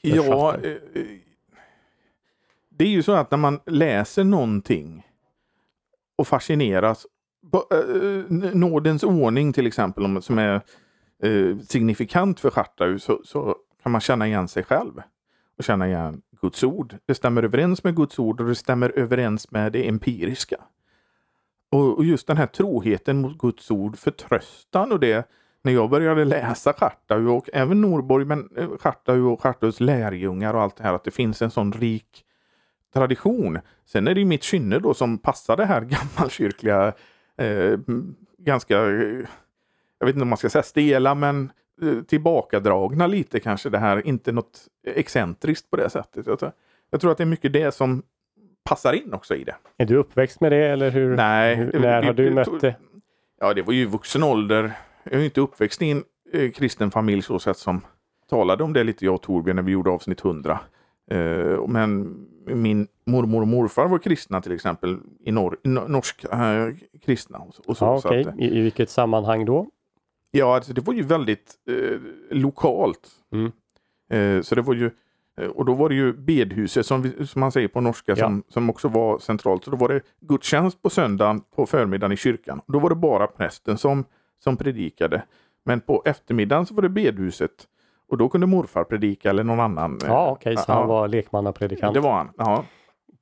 Ja, 0.00 0.54
eh, 0.54 0.70
eh, 0.70 0.78
det 2.68 2.84
är 2.84 2.88
ju 2.88 3.02
så 3.02 3.12
att 3.12 3.30
när 3.30 3.38
man 3.38 3.60
läser 3.66 4.24
någonting 4.24 5.06
och 6.16 6.28
fascineras 6.28 7.06
på, 7.52 7.64
eh, 7.70 7.78
eh 7.78 8.54
nådens 8.54 9.02
ordning 9.02 9.52
till 9.52 9.66
exempel 9.66 10.22
som 10.22 10.38
är 10.38 10.54
eh, 11.22 11.58
signifikant 11.58 12.40
för 12.40 12.50
Schartau 12.50 12.98
så, 12.98 13.20
så 13.24 13.56
kan 13.82 13.92
man 13.92 14.00
känna 14.00 14.26
igen 14.26 14.48
sig 14.48 14.62
själv 14.62 15.02
och 15.58 15.64
känna 15.64 15.88
igen 15.88 16.22
Guds 16.40 16.64
ord. 16.64 16.96
Det 17.06 17.14
stämmer 17.14 17.42
överens 17.42 17.84
med 17.84 17.96
Guds 17.96 18.18
ord 18.18 18.40
och 18.40 18.46
det 18.46 18.54
stämmer 18.54 18.98
överens 18.98 19.50
med 19.50 19.72
det 19.72 19.88
empiriska. 19.88 20.56
Och, 21.70 21.98
och 21.98 22.04
just 22.04 22.26
den 22.26 22.36
här 22.36 22.46
troheten 22.46 23.20
mot 23.20 23.38
Guds 23.38 23.70
ord, 23.70 23.96
förtröstan 23.96 24.92
och 24.92 25.00
det 25.00 25.28
när 25.62 25.72
jag 25.72 25.90
började 25.90 26.24
läsa 26.24 26.72
Schartau 26.72 27.28
och 27.28 27.50
även 27.52 27.80
Norborg, 27.80 28.24
men 28.24 28.48
eh, 28.56 28.68
Schartau 28.78 29.32
och 29.32 29.42
Schartaus 29.42 29.80
lärjungar 29.80 30.54
och 30.54 30.62
allt 30.62 30.76
det 30.76 30.84
här, 30.84 30.94
att 30.94 31.04
det 31.04 31.10
finns 31.10 31.42
en 31.42 31.50
sån 31.50 31.72
rik 31.72 32.24
tradition. 32.94 33.58
Sen 33.84 34.08
är 34.08 34.14
det 34.14 34.20
ju 34.20 34.26
mitt 34.26 34.42
kynne 34.42 34.78
då 34.78 34.94
som 34.94 35.18
passar 35.18 35.56
det 35.56 35.64
här 35.64 35.80
gammalkyrkliga, 36.16 36.92
eh, 37.38 37.78
ganska, 38.38 38.78
eh, 38.78 39.26
jag 39.98 40.06
vet 40.06 40.14
inte 40.14 40.22
om 40.22 40.28
man 40.28 40.38
ska 40.38 40.48
säga 40.48 40.62
stela, 40.62 41.14
men 41.14 41.52
eh, 41.82 42.02
tillbakadragna 42.02 43.06
lite 43.06 43.40
kanske 43.40 43.70
det 43.70 43.78
här, 43.78 44.06
inte 44.06 44.32
något 44.32 44.60
excentriskt 44.86 45.70
på 45.70 45.76
det 45.76 45.90
sättet. 45.90 46.26
Jag 46.26 46.38
tror, 46.38 46.52
jag 46.90 47.00
tror 47.00 47.10
att 47.12 47.18
det 47.18 47.24
är 47.24 47.26
mycket 47.26 47.52
det 47.52 47.74
som 47.74 48.02
passar 48.64 48.92
in 48.92 49.14
också 49.14 49.34
i 49.34 49.44
det. 49.44 49.56
Är 49.76 49.86
du 49.86 49.96
uppväxt 49.96 50.40
med 50.40 50.52
det 50.52 50.66
eller 50.66 50.90
hur? 50.90 51.16
Nej. 51.16 51.54
hur 51.54 51.80
när 51.80 52.02
har 52.02 52.12
du 52.12 52.30
mött 52.30 52.60
det? 52.60 52.74
Ja, 53.40 53.54
det 53.54 53.62
var 53.62 53.72
ju 53.72 53.86
vuxen 53.86 54.22
ålder. 54.22 54.72
Jag 55.04 55.20
är 55.20 55.24
inte 55.24 55.40
uppväxt 55.40 55.82
i 55.82 55.90
en 55.90 56.04
eh, 56.32 56.50
kristen 56.50 56.90
familj 56.90 57.22
så 57.22 57.38
sätt 57.38 57.56
som 57.56 57.80
talade 58.30 58.64
om 58.64 58.72
det 58.72 58.84
lite 58.84 59.04
jag 59.04 59.14
och 59.14 59.22
Torbjörn 59.22 59.56
när 59.56 59.62
vi 59.62 59.72
gjorde 59.72 59.90
avsnitt 59.90 60.24
100. 60.24 60.60
Eh, 61.10 61.66
men 61.68 62.16
min 62.46 62.86
mormor 63.04 63.40
och 63.40 63.48
morfar 63.48 63.88
var 63.88 63.98
kristna 63.98 64.40
till 64.40 64.52
exempel 64.52 64.98
i 65.20 65.32
norr, 65.32 65.56
norsk 65.88 66.24
eh, 66.24 66.68
kristna. 67.04 67.38
Och, 67.38 67.54
så- 67.54 67.62
så, 67.74 67.84
Ja, 67.84 68.00
så 68.00 68.08
okej. 68.08 68.26
att, 68.28 68.38
I, 68.38 68.58
I 68.58 68.62
vilket 68.62 68.90
sammanhang 68.90 69.44
då? 69.44 69.66
ja, 70.30 70.54
alltså, 70.54 70.72
det 70.72 70.80
var 70.80 70.94
ju 70.94 71.02
väldigt 71.02 71.54
eh, 71.70 71.98
lokalt. 72.30 73.08
Mm. 73.32 73.52
Eh, 74.10 74.42
så 74.42 74.54
det 74.54 74.62
var 74.62 74.74
ju 74.74 74.90
eh, 75.40 75.46
och 75.48 75.64
då 75.64 75.74
var 75.74 75.88
det 75.88 75.94
ju 75.94 76.12
bedhuset 76.12 76.86
som, 76.86 77.02
vi, 77.02 77.26
som 77.26 77.40
man 77.40 77.52
säger 77.52 77.68
på 77.68 77.80
norska 77.80 78.16
som, 78.16 78.42
som 78.48 78.70
också 78.70 78.88
var 78.88 79.18
centralt. 79.18 79.64
Så 79.64 79.70
då 79.70 79.76
var 79.76 79.88
det 79.88 80.00
gudstjänst 80.20 80.82
på 80.82 80.90
söndagen 80.90 81.40
på 81.40 81.66
förmiddagen 81.66 82.12
i 82.12 82.16
kyrkan. 82.16 82.60
Då 82.66 82.78
var 82.78 82.88
det 82.90 82.96
bara 82.96 83.26
prästen 83.26 83.78
som, 83.78 84.04
som 84.38 84.56
predikade. 84.56 85.22
Men 85.64 85.80
på 85.80 86.02
eftermiddagen 86.04 86.66
så 86.66 86.74
var 86.74 86.82
det 86.82 86.88
bedhuset. 86.88 87.66
Och 88.08 88.18
då 88.18 88.28
kunde 88.28 88.46
morfar 88.46 88.84
predika 88.84 89.30
eller 89.30 89.44
någon 89.44 89.60
annan. 89.60 89.98
eh, 90.02 90.08
Ja, 90.08 90.30
okej, 90.30 90.56
så 90.56 90.64
ja, 90.68 90.74
han 90.74 90.88
var 90.88 91.08
lekmannapredikant. 91.08 91.94
Det 91.94 92.00
var 92.00 92.12
han. 92.12 92.28
Ja. 92.38 92.64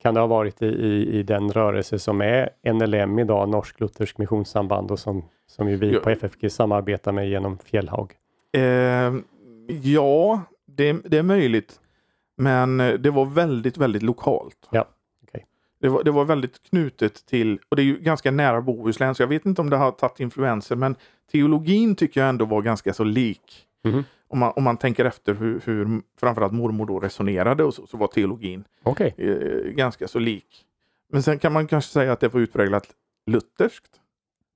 Kan 0.01 0.13
det 0.13 0.19
ha 0.19 0.27
varit 0.27 0.61
i, 0.61 0.65
i, 0.65 1.19
i 1.19 1.23
den 1.23 1.51
rörelse 1.51 1.99
som 1.99 2.21
är 2.21 2.49
NLM 2.73 3.19
idag, 3.19 3.49
Norsk 3.49 3.79
Luthersk 3.79 4.17
Missionssamband 4.17 4.91
och 4.91 4.99
som, 4.99 5.25
som 5.47 5.69
ju 5.69 5.75
vi 5.75 5.93
Ja. 5.93 5.99
på 5.99 6.09
FFG 6.09 6.51
samarbetar 6.51 7.11
med 7.11 7.29
genom 7.29 7.57
Fjällhaug? 7.57 8.11
Eh, 8.57 9.13
ja, 9.83 10.41
det, 10.67 10.93
det 11.05 11.17
är 11.17 11.23
möjligt. 11.23 11.79
Men 12.37 12.79
eh, 12.79 12.93
det 12.93 13.09
var 13.11 13.25
väldigt, 13.25 13.77
väldigt 13.77 14.03
lokalt. 14.03 14.67
Ja, 14.71 14.85
okej. 15.27 15.45
Det, 15.81 15.89
var, 15.89 16.03
det 16.03 16.11
var 16.11 16.25
väldigt 16.25 16.69
knutet 16.69 17.25
till, 17.25 17.59
och 17.69 17.75
det 17.75 17.81
är 17.81 17.85
ju 17.85 17.97
ganska 17.99 18.31
nära 18.31 18.61
Bohuslän, 18.61 19.15
så 19.15 19.23
jag 19.23 19.27
vet 19.27 19.45
inte 19.45 19.61
om 19.61 19.69
det 19.69 19.77
har 19.77 19.91
tagit 19.91 20.19
influenser, 20.19 20.75
men 20.75 20.95
teologin 21.31 21.95
tycker 21.95 22.21
jag 22.21 22.29
ändå 22.29 22.45
var 22.45 22.61
ganska 22.61 22.93
så 22.93 23.03
lik. 23.03 23.65
Mhm. 23.83 24.03
Om, 24.35 24.39
man, 24.39 24.53
om 24.55 24.63
man 24.63 24.77
tänker 24.77 25.05
efter 25.05 25.33
hur, 25.33 25.61
hur 25.65 26.01
framförallt 26.19 26.53
mormor 26.53 26.85
då 26.85 26.99
resonerade 26.99 27.63
och 27.63 27.73
så, 27.73 27.87
så 27.87 27.97
var 27.97 28.07
teologin 28.07 28.63
Okej, 28.83 29.15
eh, 29.17 29.71
ganska 29.71 30.07
så 30.07 30.19
lik. 30.19 30.65
Men 31.11 31.23
sen 31.23 31.39
kan 31.39 31.53
man 31.53 31.67
kanske 31.67 31.91
säga 31.91 32.11
att 32.11 32.19
det 32.19 32.27
var 32.33 32.41
utpräglat 32.41 32.87
lutherskt. 33.25 33.91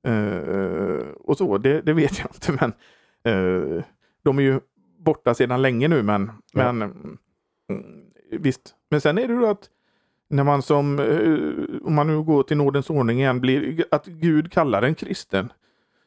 Eh, 0.07 1.07
och 1.19 1.37
så, 1.37 1.57
det, 1.57 1.81
det 1.81 1.93
vet 1.93 2.19
jag 2.19 2.27
inte, 2.35 2.51
men 2.51 2.73
eh, 3.33 3.83
de 4.23 4.37
är 4.39 4.43
ju 4.43 4.59
borta 4.97 5.33
sedan 5.33 5.61
länge 5.61 5.87
nu, 5.87 6.03
men, 6.03 6.31
Ja. 6.53 6.71
men 6.71 6.81
mm, 6.81 8.05
visst. 8.31 8.75
Men 8.89 9.01
sen 9.01 9.17
är 9.17 9.27
det 9.27 9.33
ju 9.33 9.47
att 9.47 9.69
när 10.29 10.43
man 10.43 10.61
som, 10.61 10.99
eh, 10.99 11.87
om 11.87 11.95
man 11.95 12.07
nu 12.07 12.21
går 12.23 12.43
till 12.43 12.57
nådens 12.57 12.89
ordning 12.89 13.19
igen, 13.19 13.41
blir 13.41 13.85
att 13.91 14.05
Gud 14.05 14.51
kallar 14.51 14.81
en 14.81 14.95
kristen, 14.95 15.51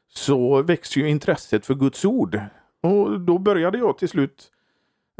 så 0.08 0.62
växer 0.62 1.00
ju 1.00 1.08
intresset 1.08 1.66
för 1.66 1.74
Guds 1.74 2.04
ord. 2.04 2.40
Och 2.82 3.20
då 3.20 3.38
började 3.38 3.78
jag 3.78 3.98
till 3.98 4.08
slut 4.08 4.50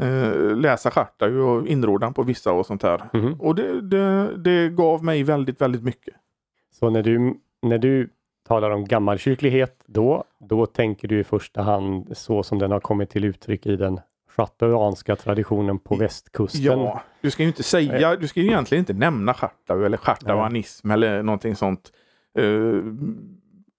eh, 0.03 0.55
läsa 0.55 0.91
Schartau 0.91 1.39
och 1.39 1.67
inrådan 1.67 2.13
på 2.13 2.23
vissa 2.23 2.51
och 2.51 2.65
sånt 2.65 2.81
där. 2.81 3.09
Mhm. 3.13 3.33
Och 3.33 3.55
det, 3.55 3.81
det, 3.81 4.37
det 4.37 4.69
gav 4.69 5.03
mig 5.03 5.23
väldigt, 5.23 5.61
väldigt 5.61 5.83
mycket. 5.83 6.13
så 6.71 6.89
när 6.89 7.03
du, 7.03 7.39
när 7.61 7.77
du 7.77 8.09
talar 8.47 8.69
om 8.69 8.85
gammalkyrklighet 8.85 9.83
då, 9.85 10.23
då 10.39 10.65
tänker 10.65 11.07
du 11.07 11.19
i 11.19 11.23
första 11.23 11.61
hand 11.61 12.17
så 12.17 12.43
som 12.43 12.59
den 12.59 12.71
har 12.71 12.79
kommit 12.79 13.09
till 13.09 13.25
uttryck 13.25 13.65
i 13.65 13.75
den 13.75 13.99
schartauanska 14.29 15.15
traditionen 15.15 15.79
på 15.79 15.95
västkusten? 15.95 16.63
Ja, 16.63 17.01
du 17.21 17.31
ska 17.31 17.43
ju 17.43 17.49
inte 17.49 17.63
säga, 17.63 18.15
du 18.15 18.27
ska 18.27 18.39
ju 18.39 18.47
egentligen 18.47 18.79
inte 18.81 18.93
nämna 18.93 19.33
Schartau 19.33 19.83
eller 19.85 19.97
Schartauanism 19.97 20.91
eller 20.91 21.23
någonting 21.23 21.55
sånt. 21.55 21.91
Uh, 22.39 22.93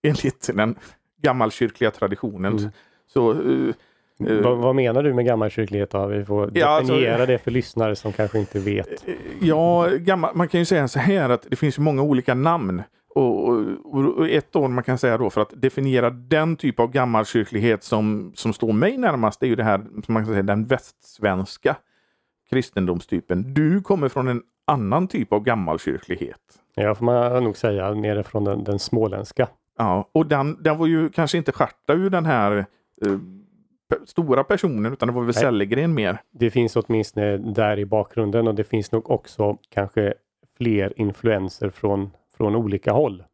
enligt 0.03 0.51
den 0.55 0.77
gammalkyrkliga 1.23 1.91
traditionen. 1.91 2.59
Mm. 2.59 2.71
Så 3.15 3.31
eh, 3.33 3.75
Eh, 4.27 4.37
vad, 4.43 4.59
vad 4.59 4.75
menar 4.75 5.03
du 5.03 5.15
med 5.15 5.27
gammalkyrklighet 5.27 5.91
då? 5.91 6.07
Vi 6.07 6.25
får 6.25 6.51
Ja, 6.55 6.67
alltså- 6.67 6.93
definiera 6.93 7.27
det 7.27 7.39
för 7.39 7.51
lyssnare 7.51 7.97
som 7.97 8.13
kanske 8.13 8.39
inte 8.39 8.59
vet. 8.59 9.05
Ja, 9.41 9.89
gammal, 9.99 10.31
man 10.35 10.49
kan 10.49 10.61
ju 10.61 10.65
säga 10.65 10.89
så 10.89 10.99
här 10.99 11.31
att 11.31 11.47
det 11.51 11.57
finns 11.57 11.79
många 11.79 12.03
olika 12.03 12.35
namn. 12.35 12.83
Och, 13.15 13.49
och, 13.49 14.19
och 14.19 14.29
ett 14.29 14.57
år 14.57 14.69
man 14.69 14.85
kan 14.85 14.99
säga 14.99 15.19
då 15.19 15.31
för 15.31 15.41
att 15.41 15.53
definiera 15.63 16.11
den 16.11 16.57
typ 16.57 16.81
av 16.81 16.91
gammalkyrklighet 16.91 17.83
som, 17.85 18.33
som 18.35 18.53
står 18.53 18.73
mig 18.73 18.99
närmast 18.99 19.43
är 19.43 19.47
ju 19.47 19.55
det 19.57 19.65
här 19.65 19.79
som 20.05 20.15
man 20.15 20.25
kan 20.25 20.33
säga 20.33 20.43
den 20.43 20.65
västsvenska 20.65 21.77
kristendomstypen. 22.51 23.55
Du 23.55 23.83
kommer 23.83 24.09
från 24.09 24.29
en 24.29 24.43
annan 24.67 25.09
typ 25.09 25.33
av 25.33 25.43
gammalkyrklighet. 25.43 26.41
Ja, 26.75 26.95
får 26.95 27.05
man 27.05 27.45
nog 27.45 27.57
säga, 27.57 27.95
nere 27.95 28.23
från 28.23 28.45
den, 28.45 28.65
den 28.65 28.79
småländska. 28.79 29.49
Ja, 29.79 30.09
och 30.13 30.27
den, 30.27 30.63
den 30.63 30.79
var 30.79 30.87
ju 30.87 31.09
kanske 31.09 31.39
inte 31.39 31.53
Schartau 31.53 31.97
ur 31.97 32.11
den 32.11 32.27
här 32.27 32.57
eh, 32.57 32.65
stora 34.07 34.45
personen 34.45 34.93
utan 34.93 35.09
det 35.09 35.15
var 35.15 35.23
väl 35.23 35.35
Nej. 35.35 35.43
Sellegren 35.43 35.95
mer. 35.95 36.23
Det 36.31 36.51
finns 36.51 36.77
åtminstone 36.77 37.37
där 37.37 37.79
i 37.79 37.85
bakgrunden 37.85 38.49
och 38.49 38.55
det 38.55 38.65
finns 38.65 38.93
nog 38.93 39.11
också 39.11 39.59
kanske 39.69 40.15
fler 40.57 41.01
influenser 41.01 41.71
från, 41.71 42.11
från 42.37 42.57
olika 42.57 42.93
håll. 42.93 43.25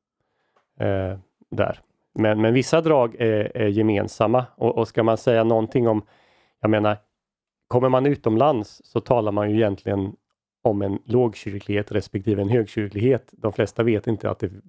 Eh, 0.81 1.19
där. 1.51 1.81
Men, 2.15 2.41
men 2.41 2.55
vissa 2.55 2.81
drag 2.81 3.15
är, 3.15 3.57
är 3.57 3.69
gemensamma 3.69 4.47
och, 4.57 4.79
och 4.79 4.89
ska 4.89 5.03
man 5.03 5.17
säga 5.17 5.45
någonting 5.45 5.89
om, 5.89 6.03
jag 6.61 6.71
menar, 6.71 6.97
kommer 7.69 7.89
man 7.89 8.07
utomlands 8.07 8.81
så 8.85 9.01
talar 9.01 9.33
man 9.33 9.51
ju 9.51 9.57
egentligen 9.57 10.13
om 10.63 10.83
en 10.83 10.99
lågkyrklighet 11.05 11.93
respektive 11.93 12.43
en 12.43 12.49
högkyrklighet. 12.49 13.31
De 13.33 13.53
flesta 13.53 13.83
vet 13.83 14.07
inte 14.07 14.31
att 14.31 14.39
det, 14.39 14.47
mm, 14.47 14.63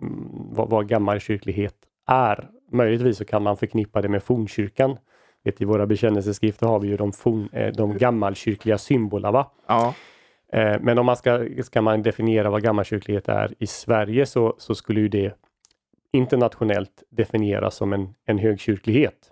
vad, 0.51 0.69
vad 0.69 0.87
gammalkyrklighet 0.87 1.75
är. 2.07 2.49
Möjligtvis 2.71 3.17
så 3.17 3.25
kan 3.25 3.43
man 3.43 3.57
förknippa 3.57 4.01
det 4.01 4.09
med 4.09 4.23
fornkyrkan. 4.23 4.97
Vet, 5.43 5.61
I 5.61 5.65
våra 5.65 5.87
bekännelseskrifter 5.87 6.67
har 6.67 6.79
vi 6.79 6.87
ju 6.87 6.97
de, 6.97 7.11
forn, 7.11 7.49
eh, 7.51 7.73
de 7.73 7.97
gammalkyrkliga 7.97 8.77
symbolerna. 8.77 9.31
Va? 9.31 9.51
Ja, 9.67 9.93
Eh, 10.53 10.79
Men 10.81 10.97
om 10.97 11.05
man 11.05 11.17
ska, 11.17 11.47
ska 11.63 11.81
man 11.81 12.01
definiera 12.01 12.49
vad 12.49 12.63
gammalkyrklighet 12.63 13.29
är 13.29 13.53
i 13.59 13.67
Sverige 13.67 14.25
så, 14.25 14.55
så 14.57 14.75
skulle 14.75 14.99
ju 14.99 15.07
det 15.07 15.33
internationellt 16.13 17.03
definieras 17.09 17.75
som 17.75 17.93
en, 17.93 18.13
en 18.25 18.37
högkyrklighet. 18.37 19.31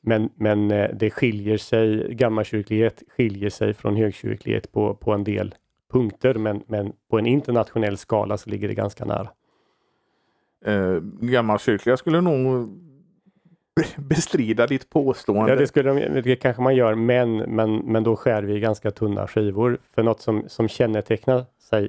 Men, 0.00 0.30
men 0.34 0.70
eh, 0.70 0.90
det 0.94 1.10
skiljer 1.10 1.56
sig, 1.56 2.14
gammalkyrklighet 2.14 3.02
skiljer 3.16 3.50
sig 3.50 3.74
från 3.74 3.96
högkyrklighet 3.96 4.72
på, 4.72 4.94
på 4.94 5.12
en 5.12 5.24
del 5.24 5.54
punkter 5.92 6.34
men, 6.34 6.62
men 6.66 6.92
på 7.10 7.18
en 7.18 7.26
internationell 7.26 7.96
skala 7.96 8.36
så 8.36 8.50
ligger 8.50 8.68
det 8.68 8.74
ganska 8.74 9.04
nära 9.04 9.28
eh, 10.64 10.96
gammalkyrkliga 11.20 11.96
skulle 11.96 12.20
nog 12.20 12.68
bestrida 13.96 14.66
ditt 14.66 14.90
påstående. 14.90 15.52
Ja, 15.52 15.58
det, 15.58 15.66
skulle 15.66 15.92
de, 15.92 16.20
det 16.20 16.36
kanske 16.36 16.62
man 16.62 16.76
gör 16.76 16.94
men, 16.94 17.36
men, 17.36 17.76
men 17.76 18.04
då 18.04 18.16
skär 18.16 18.42
vi 18.42 18.54
i 18.54 18.60
ganska 18.60 18.90
tunna 18.90 19.26
skivor. 19.26 19.78
För 19.94 20.02
något 20.02 20.20
som, 20.20 20.44
som 20.46 20.68
kännetecknar 20.68 21.44
sig 21.70 21.88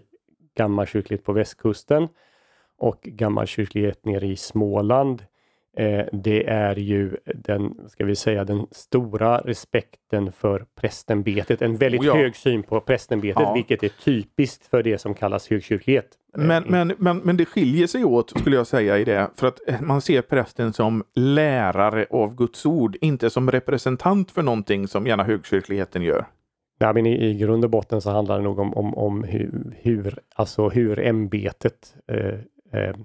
gammalkyrkligt 0.55 1.25
på 1.25 1.33
västkusten 1.33 2.07
och 2.77 3.01
gammalkyrklighet 3.01 4.05
nere 4.05 4.27
i 4.27 4.35
Småland 4.35 5.23
eh, 5.77 6.05
det 6.13 6.47
är 6.49 6.75
ju 6.75 7.17
den, 7.35 7.89
ska 7.89 8.05
vi 8.05 8.15
säga, 8.15 8.43
den 8.43 8.67
stora 8.71 9.37
respekten 9.37 10.31
för 10.31 10.65
prästämbetet. 10.81 11.61
En 11.61 11.77
väldigt 11.77 12.01
Oh 12.01 12.07
ja. 12.07 12.15
hög 12.15 12.35
syn 12.35 12.63
på 12.63 12.81
prästämbetet, 12.81 13.41
Ja. 13.41 13.53
vilket 13.53 13.83
är 13.83 13.89
typiskt 13.89 14.65
för 14.67 14.83
det 14.83 14.97
som 14.97 15.13
kallas 15.13 15.49
högkyrklighet. 15.49 16.07
Eh, 16.37 16.43
Men, 16.43 16.63
men, 16.67 16.93
men, 16.97 17.17
men 17.17 17.37
det 17.37 17.45
skiljer 17.45 17.87
sig 17.87 18.03
åt 18.03 18.39
skulle 18.39 18.55
jag 18.55 18.67
säga 18.67 18.97
i 18.97 19.03
det. 19.03 19.29
För 19.35 19.47
att 19.47 19.59
eh, 19.67 19.81
man 19.81 20.01
ser 20.01 20.21
prästen 20.21 20.73
som 20.73 21.03
lärare 21.15 22.05
av 22.09 22.35
Guds 22.35 22.65
ord, 22.65 22.97
inte 23.01 23.29
som 23.29 23.51
representant 23.51 24.31
för 24.31 24.41
någonting 24.41 24.87
som 24.87 25.07
gärna 25.07 25.23
högkyrkligheten 25.23 26.01
gör. 26.01 26.25
Nej, 26.81 26.93
men 26.93 27.05
i, 27.05 27.25
i 27.29 27.33
grund 27.33 27.63
och 27.63 27.69
botten 27.69 28.01
så 28.01 28.09
handlar 28.11 28.37
det 28.37 28.43
nog 28.43 28.59
om, 28.59 28.73
om, 28.73 28.95
om 28.95 29.23
hur, 29.23 29.73
hur, 29.81 30.19
alltså 30.35 30.69
hur 30.69 30.99
ämbetet 30.99 31.95
eh, 32.11 32.79
eh, 32.81 32.95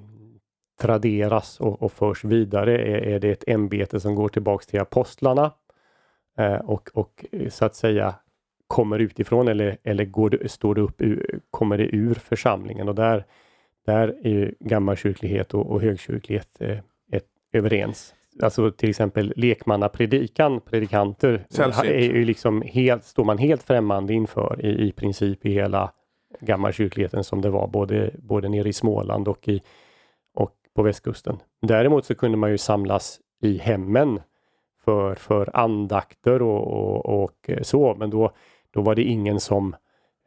traderas 0.81 1.61
och, 1.61 1.83
och 1.83 1.93
förs 1.93 2.25
vidare. 2.25 2.79
Är, 2.79 3.15
är 3.15 3.21
det 3.21 3.31
ett 3.31 3.45
ämbete 3.47 4.01
som 4.01 4.15
går 4.15 4.29
tillbaks 4.29 4.67
till 4.67 4.81
apostlarna 4.81 5.53
eh, 6.39 6.55
och, 6.55 6.91
och 6.95 7.25
så 7.49 7.65
att 7.65 7.75
säga 7.75 8.15
kommer 8.67 8.99
utifrån 8.99 9.49
eller, 9.49 9.77
eller 9.83 10.05
går 10.05 10.31
det, 10.31 10.49
står 10.49 10.75
det 10.75 10.81
upp, 10.81 11.03
kommer 11.51 11.79
det 11.79 11.95
ur 11.97 12.15
församlingen 12.15 12.89
och 12.89 12.95
där, 12.95 13.25
där 13.87 14.27
är 14.27 14.55
gammalkyrklighet 14.61 15.55
och, 15.55 15.71
och 15.71 15.83
högkyrklighet 15.83 16.49
eh, 16.61 16.79
ett, 17.13 17.27
överens. 17.53 18.15
Alltså 18.43 18.71
till 18.71 18.91
exempel 18.91 19.33
lekmannapredikan, 19.37 20.61
predikanter, 20.61 21.47
är 21.85 22.01
ju 22.01 22.25
liksom 22.25 22.63
helt, 22.63 23.05
står 23.05 23.25
man 23.25 23.39
helt 23.39 23.63
främmande 23.63 24.15
inför 24.15 24.67
i, 24.67 24.89
i 24.89 24.93
princip 24.93 25.47
i 25.47 25.51
hela 25.51 25.93
gammalkyrkligheten 26.41 27.25
som 27.25 27.41
det 27.41 27.51
var 27.51 27.69
både, 27.69 28.11
både 28.19 28.49
nere 28.49 28.69
i 28.69 28.73
Småland 28.73 29.29
och, 29.29 29.49
i, 29.49 29.63
på 30.75 30.83
västkusten. 30.83 31.37
Däremot 31.63 32.05
så 32.05 32.15
kunde 32.15 32.37
man 32.37 32.51
ju 32.51 32.59
samlas 32.59 33.21
i 33.43 33.59
hemmen 33.59 34.21
för, 34.85 35.15
för 35.15 35.51
andakter 35.57 36.43
och, 36.43 36.67
och, 36.67 37.23
och 37.23 37.51
så, 37.63 37.95
men 37.99 38.11
då, 38.11 38.31
då 38.71 38.83
var 38.83 38.95
det 38.95 39.03
ingen 39.03 39.41
som 39.41 39.77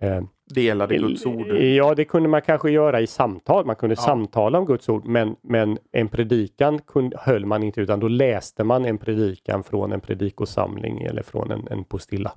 eh, 0.01 0.21
delade 0.55 0.97
Guds 0.97 1.25
ord? 1.25 1.47
Ja, 1.47 1.95
det 1.95 2.05
kunde 2.05 2.29
man 2.29 2.41
kanske 2.41 2.71
göra 2.71 3.01
i 3.01 3.07
samtal. 3.07 3.65
Man 3.65 3.75
kunde 3.75 3.95
ja. 3.95 4.01
samtala 4.01 4.59
om 4.59 4.65
Guds 4.65 4.89
ord, 4.89 5.05
men, 5.05 5.35
men 5.41 5.77
en 5.91 6.07
predikan 6.07 6.79
kunde, 6.79 7.17
höll 7.19 7.45
man 7.45 7.63
inte, 7.63 7.81
utan 7.81 7.99
då 7.99 8.07
läste 8.07 8.63
man 8.63 8.85
en 8.85 8.97
predikan 8.97 9.63
från 9.63 9.91
en 9.91 10.01
predikosamling 10.01 11.01
eller 11.01 11.23
från 11.23 11.51
en, 11.51 11.67
en 11.71 11.83
postilla. 11.83 12.31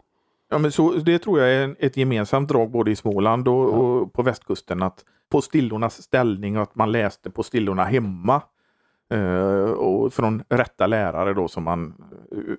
Ja, 0.51 0.59
men 0.59 0.73
så, 0.73 0.93
det 0.93 1.19
tror 1.19 1.41
jag 1.41 1.51
är 1.51 1.77
ett 1.79 1.97
gemensamt 1.97 2.49
drag 2.49 2.71
både 2.71 2.91
i 2.91 2.97
Småland 2.97 3.49
och, 3.49 3.55
ja. 3.55 3.77
och 3.77 4.13
på 4.13 4.23
västkusten. 4.23 4.83
att 4.83 5.05
Postillornas 5.31 6.03
ställning 6.03 6.57
och 6.57 6.63
att 6.63 6.75
man 6.75 6.93
läste 6.93 7.31
postillorna 7.31 7.85
hemma. 7.85 8.43
Uh, 9.15 9.71
och 9.71 10.13
från 10.13 10.43
rätta 10.49 10.87
lärare 10.87 11.35
då 11.35 11.49
som 11.49 11.63
man... 11.63 11.95
Uh, 12.35 12.55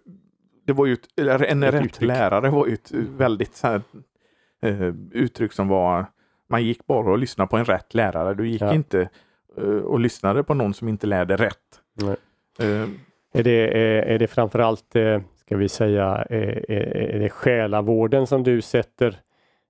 det 0.65 0.73
var 0.73 0.85
ju 0.85 0.93
ett, 0.93 1.07
en 1.17 1.63
ett 1.63 1.73
rätt 1.73 1.85
uttryck. 1.85 2.07
lärare 2.07 2.49
var 2.49 2.67
ju 2.67 2.73
ett 2.73 2.91
väldigt 2.93 3.55
så 3.55 3.67
här, 3.67 3.81
uh, 4.65 4.93
uttryck 5.11 5.53
som 5.53 5.67
var... 5.67 6.05
Man 6.49 6.63
gick 6.63 6.87
bara 6.87 7.11
och 7.11 7.17
lyssnade 7.17 7.49
på 7.49 7.57
en 7.57 7.65
rätt 7.65 7.93
lärare. 7.93 8.33
Du 8.33 8.47
gick 8.47 8.61
ja. 8.61 8.73
inte 8.73 9.09
och 9.83 9.99
lyssnade 9.99 10.43
på 10.43 10.53
någon 10.53 10.73
som 10.73 10.87
inte 10.87 11.07
lärde 11.07 11.35
rätt. 11.35 11.81
Är 13.33 13.43
det, 13.43 13.77
är, 13.77 14.03
är 14.03 14.19
det 14.19 14.27
framförallt 14.27 14.95
ska 15.51 15.57
vi 15.57 15.69
säga, 15.69 16.25
är 16.29 17.19
det 17.19 17.29
själavården 17.29 18.27
som 18.27 18.43
du 18.43 18.61
sätter 18.61 19.07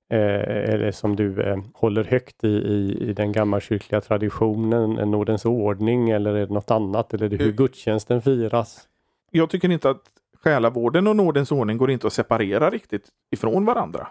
eh, 0.09 0.73
eller 0.73 0.91
som 0.91 1.15
du 1.15 1.41
eh, 1.41 1.57
håller 1.73 2.03
högt 2.03 2.43
i, 2.43 2.47
i, 2.47 3.09
i 3.09 3.13
den 3.13 3.31
gammalkyrkliga 3.31 4.01
traditionen, 4.01 4.97
en 4.97 5.11
nådens 5.11 5.45
ordning 5.45 6.09
eller 6.09 6.35
är 6.35 6.45
det 6.45 6.53
något 6.53 6.71
annat? 6.71 7.13
Eller 7.13 7.25
är 7.25 7.29
det 7.29 7.43
hur 7.43 7.51
gudstjänsten 7.51 8.21
firas? 8.21 8.87
Jag 9.31 9.49
tycker 9.49 9.71
inte 9.71 9.89
att 9.89 10.01
själavården 10.43 11.07
och 11.07 11.15
nådens 11.15 11.51
ordning 11.51 11.77
går 11.77 11.91
inte 11.91 12.07
att 12.07 12.13
separera 12.13 12.69
riktigt 12.69 13.07
ifrån 13.31 13.65
varandra. 13.65 14.07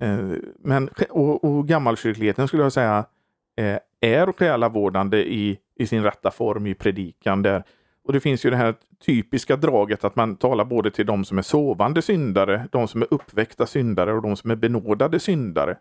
Eh, 0.00 0.18
men 0.58 0.88
och, 1.10 1.44
och 1.44 1.68
gammalkyrkligheten 1.68 2.48
skulle 2.48 2.62
jag 2.62 2.72
säga 2.72 3.04
är 4.00 4.32
själavårdande 4.32 5.18
i, 5.18 5.58
i 5.76 5.86
sin 5.86 6.02
rätta 6.02 6.30
form 6.30 6.66
i 6.66 6.74
predikan 6.74 7.42
där 7.42 7.64
och 8.04 8.12
det 8.12 8.20
finns 8.20 8.46
ju 8.46 8.50
det 8.50 8.56
här 8.56 8.74
typiska 9.06 9.56
draget 9.56 10.04
att 10.04 10.16
man 10.16 10.36
talar 10.36 10.64
både 10.64 10.90
till 10.90 11.06
de 11.06 11.24
som 11.24 11.38
är 11.38 11.42
sovande 11.42 12.02
syndare, 12.02 12.68
de 12.72 12.88
som 12.88 13.02
är 13.02 13.08
uppväckta 13.10 13.66
syndare 13.66 14.12
och 14.12 14.22
de 14.22 14.36
som 14.36 14.50
är 14.50 14.56
benådade 14.56 15.20
syndare. 15.20 15.76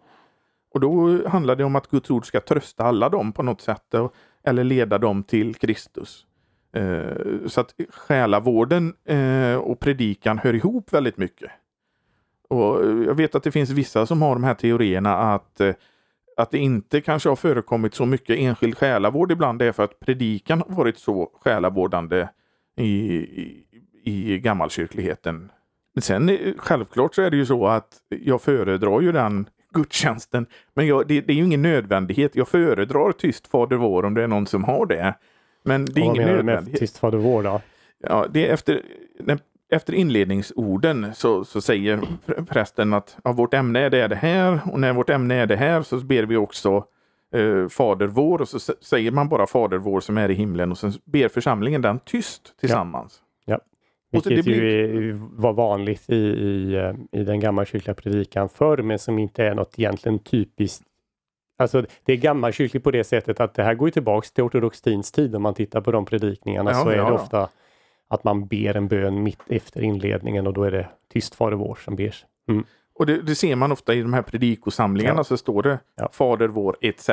Och 0.74 0.80
då 0.80 1.22
handlar 1.28 1.56
det 1.56 1.64
om 1.64 1.76
att 1.76 1.90
Guds 1.90 2.12
ord 2.12 2.26
ska 2.26 2.40
trösta 2.40 2.84
alla 2.84 3.10
dem 3.10 3.32
på 3.32 3.44
något 3.44 3.62
sätt 3.62 3.96
eller 4.44 4.64
leda 4.64 4.98
dem 4.98 5.24
till 5.24 5.56
Kristus. 5.56 6.26
Eh, 6.76 7.48
så 7.48 7.62
att 7.62 7.76
själavården 7.90 8.94
eh, 9.06 9.56
och 9.56 9.80
predikan 9.80 10.38
hör 10.38 10.56
ihop 10.56 10.94
väldigt 10.94 11.18
mycket. 11.18 11.52
Och 12.50 12.86
jag 12.86 13.16
vet 13.16 13.36
att 13.36 13.44
det 13.44 13.52
finns 13.52 13.70
vissa 13.70 14.06
som 14.06 14.22
har 14.22 14.36
de 14.36 14.44
här 14.44 14.54
teorierna 14.54 15.18
att 15.18 15.62
eh, 15.62 15.74
att 16.38 16.52
det 16.52 16.58
inte 16.58 17.02
kanske 17.02 17.30
har 17.30 17.36
förekommit 17.36 17.94
så 17.94 18.06
mycket 18.06 18.38
enskild 18.38 18.78
själavård 18.78 19.32
ibland 19.32 19.62
är 19.62 19.72
för 19.72 19.84
att 19.84 20.00
predikan 20.00 20.64
har 20.68 20.76
varit 20.76 20.98
så 20.98 21.32
själavårdande 21.42 22.30
i, 22.78 22.86
i, 22.86 23.66
i 24.04 24.40
gammalkyrkligheten. 24.40 25.52
Men 25.94 26.02
sen 26.02 26.30
eh, 26.30 26.54
självklart 26.58 27.16
så 27.16 27.22
är 27.22 27.32
det 27.32 27.38
ju 27.38 27.46
så 27.46 27.68
att 27.68 27.98
jag 28.10 28.42
föredrar 28.42 29.02
ju 29.02 29.12
den 29.12 29.50
gudstjänsten. 29.74 30.46
Men 30.74 30.88
jag, 30.88 31.08
det, 31.08 31.22
det, 31.22 31.34
är 31.34 31.38
ju 31.38 31.46
ingen 31.46 31.62
nödvändighet. 31.62 32.36
Jag 32.36 32.48
föredrar 32.48 33.12
tyst 33.12 33.48
Fader 33.48 33.76
vår 33.76 34.06
om 34.06 34.14
det 34.14 34.24
är 34.24 34.28
någon 34.28 34.48
som 34.48 34.64
har 34.64 34.86
det. 34.86 35.14
Men 35.64 35.86
det 35.86 36.02
är 36.02 36.06
ingen 36.06 36.28
nödvändighet. 36.28 36.68
Med 36.68 36.80
tyst 36.80 36.98
Fader 36.98 37.18
vår 37.18 37.44
då? 37.44 37.62
Ja, 38.00 38.28
det 38.30 38.48
är 38.48 38.54
efter, 38.54 38.82
när 39.20 39.40
efter 39.74 39.94
inledningsorden 39.94 41.14
så, 41.14 41.46
så 41.46 41.62
säger 41.62 42.02
prästen 42.48 42.94
att 42.94 43.18
ja, 43.24 43.32
vårt 43.32 43.54
ämne 43.54 43.80
är 43.80 43.90
det, 43.90 44.08
det 44.08 44.16
här 44.16 44.60
och 44.72 44.80
när 44.80 44.94
vårt 44.94 45.10
ämne 45.10 45.36
är 45.36 45.46
det 45.46 45.56
här 45.56 45.82
så 45.82 45.98
ber 45.98 46.24
vi 46.24 46.38
också 46.38 46.86
eh, 47.36 47.68
Fader 47.68 48.08
vår 48.08 48.42
och 48.42 48.48
så 48.48 48.60
säger 48.60 49.12
man 49.12 49.30
bara 49.30 49.48
Fader 49.48 49.78
vår 49.78 50.00
som 50.00 50.18
är 50.18 50.32
i 50.32 50.34
himlen 50.34 50.72
och 50.72 50.78
sen 50.78 50.94
ber 51.06 51.28
församlingen 51.28 51.82
den 51.82 52.00
tyst 52.00 52.54
tillsammans. 52.60 53.22
Ja. 53.46 53.54
ja. 53.54 53.60
Vilket 54.12 54.46
blir... 54.46 54.64
ju 54.64 55.12
var 55.32 55.54
vanligt 55.54 56.10
i, 56.10 56.16
i, 56.16 56.76
eh, 56.76 57.20
i 57.20 57.24
den 57.24 57.40
gammalkyrkliga 57.40 57.96
predikan 57.96 58.50
förr 58.50 58.78
men 58.78 59.00
som 59.00 59.20
inte 59.20 59.44
är 59.44 59.56
något 59.56 59.80
egentligen 59.80 60.20
typiskt 60.20 60.84
Alltså 61.58 61.86
det 62.06 62.14
är 62.14 62.18
gammalkyrkligt 62.18 62.84
på 62.84 62.92
det 62.92 63.04
sättet 63.04 63.40
att 63.40 63.54
det 63.54 63.64
här 63.64 63.74
går 63.74 63.90
tillbaks 63.90 64.32
till 64.32 64.44
ortodoxins 64.44 65.12
tid 65.12 65.36
om 65.36 65.42
man 65.42 65.54
tittar 65.54 65.82
på 65.82 65.92
de 65.92 66.06
predikningarna 66.06 66.72
ja, 66.72 66.84
så 66.84 66.90
är 66.90 66.96
ja, 66.96 67.06
det 67.06 67.12
ofta 67.12 67.50
att 68.14 68.24
man 68.24 68.48
ber 68.48 68.78
en 68.78 68.88
bön 68.88 69.24
mitt 69.24 69.42
efter 69.48 69.82
inledningen 69.82 70.48
och 70.48 70.54
då 70.54 70.64
är 70.64 70.72
det 70.72 70.88
tyst 71.14 71.36
Fader 71.36 71.58
vår 71.58 71.76
som 71.76 71.96
bers. 71.96 72.26
Mm. 72.50 72.66
Och 72.96 73.06
det, 73.06 73.22
det, 73.22 73.36
ser 73.36 73.56
man 73.56 73.72
ofta 73.72 73.94
i 73.94 74.02
de 74.02 74.14
här 74.14 74.22
predikosamlingarna 74.22 75.20
ja. 75.20 75.24
så 75.24 75.38
står 75.38 75.64
det 75.64 75.80
ja. 75.96 76.10
Fader 76.12 76.48
vår 76.48 76.78
etc. 76.82 77.10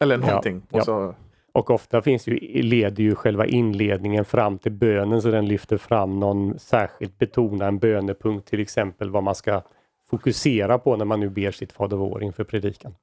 eller 0.00 0.16
någonting. 0.16 0.62
Ja. 0.70 0.78
Och, 0.78 0.84
så... 0.84 1.14
och 1.52 1.70
ofta 1.70 2.02
finns 2.02 2.26
ju, 2.26 2.62
leder 2.62 3.02
ju 3.02 3.14
själva 3.14 3.46
inledningen 3.46 4.24
fram 4.24 4.58
till 4.58 4.72
bönen 4.72 5.22
så 5.22 5.30
den 5.30 5.48
lyfter 5.48 5.76
fram 5.76 6.20
någon 6.20 6.58
särskilt 6.58 7.18
betona 7.18 7.66
en 7.66 7.78
bönepunkt 7.78 8.48
till 8.48 8.60
exempel 8.60 9.10
vad 9.10 9.22
man 9.22 9.34
ska 9.34 9.62
fokusera 10.10 10.78
på 10.78 10.96
när 10.96 11.04
man 11.04 11.20
nu 11.20 11.28
ber 11.28 11.50
sitt 11.50 11.72
Fader 11.72 11.96
vår 11.96 12.22
inför 12.22 12.44
predikan. 12.44 12.94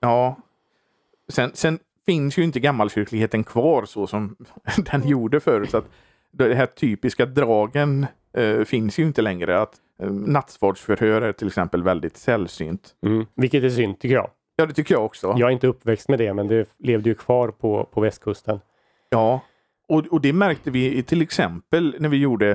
Ja. 0.00 0.36
Sen, 1.28 1.50
sen 1.54 1.78
finns 2.06 2.38
ju 2.38 2.44
inte 2.44 2.60
gammalkyrkligheten 2.60 3.44
kvar 3.44 3.84
så 3.84 4.06
som 4.06 4.36
den 4.92 5.08
gjorde 5.08 5.40
förut. 5.40 5.70
Så 5.70 5.76
att 5.76 5.88
de 6.32 6.54
här 6.54 6.66
typiska 6.66 7.26
dragen 7.26 8.06
eh, 8.36 8.64
finns 8.64 8.98
ju 8.98 9.02
inte 9.02 9.22
längre. 9.22 9.60
Att 9.60 9.74
eh, 10.02 10.10
Nattvardsförhör 10.10 11.22
är 11.22 11.32
till 11.32 11.46
exempel 11.46 11.82
väldigt 11.82 12.16
sällsynt. 12.16 12.94
Mm. 13.06 13.26
Vilket 13.34 13.64
är 13.64 13.70
synd 13.70 13.98
tycker 14.00 14.14
jag. 14.14 14.30
Ja, 14.56 14.66
det 14.66 14.74
tycker 14.74 14.94
jag 14.94 15.04
också. 15.04 15.34
Jag 15.38 15.48
är 15.48 15.52
inte 15.52 15.66
uppväxt 15.66 16.08
med 16.08 16.18
det, 16.18 16.34
men 16.34 16.48
det 16.48 16.68
levde 16.78 17.08
ju 17.08 17.14
kvar 17.14 17.48
på, 17.48 17.84
på 17.84 18.00
västkusten. 18.00 18.60
Ja, 19.10 19.40
och, 19.88 20.06
och 20.06 20.20
det 20.20 20.32
märkte 20.32 20.70
vi 20.70 21.02
till 21.02 21.22
exempel 21.22 21.96
när 21.98 22.08
vi 22.08 22.16
gjorde 22.16 22.50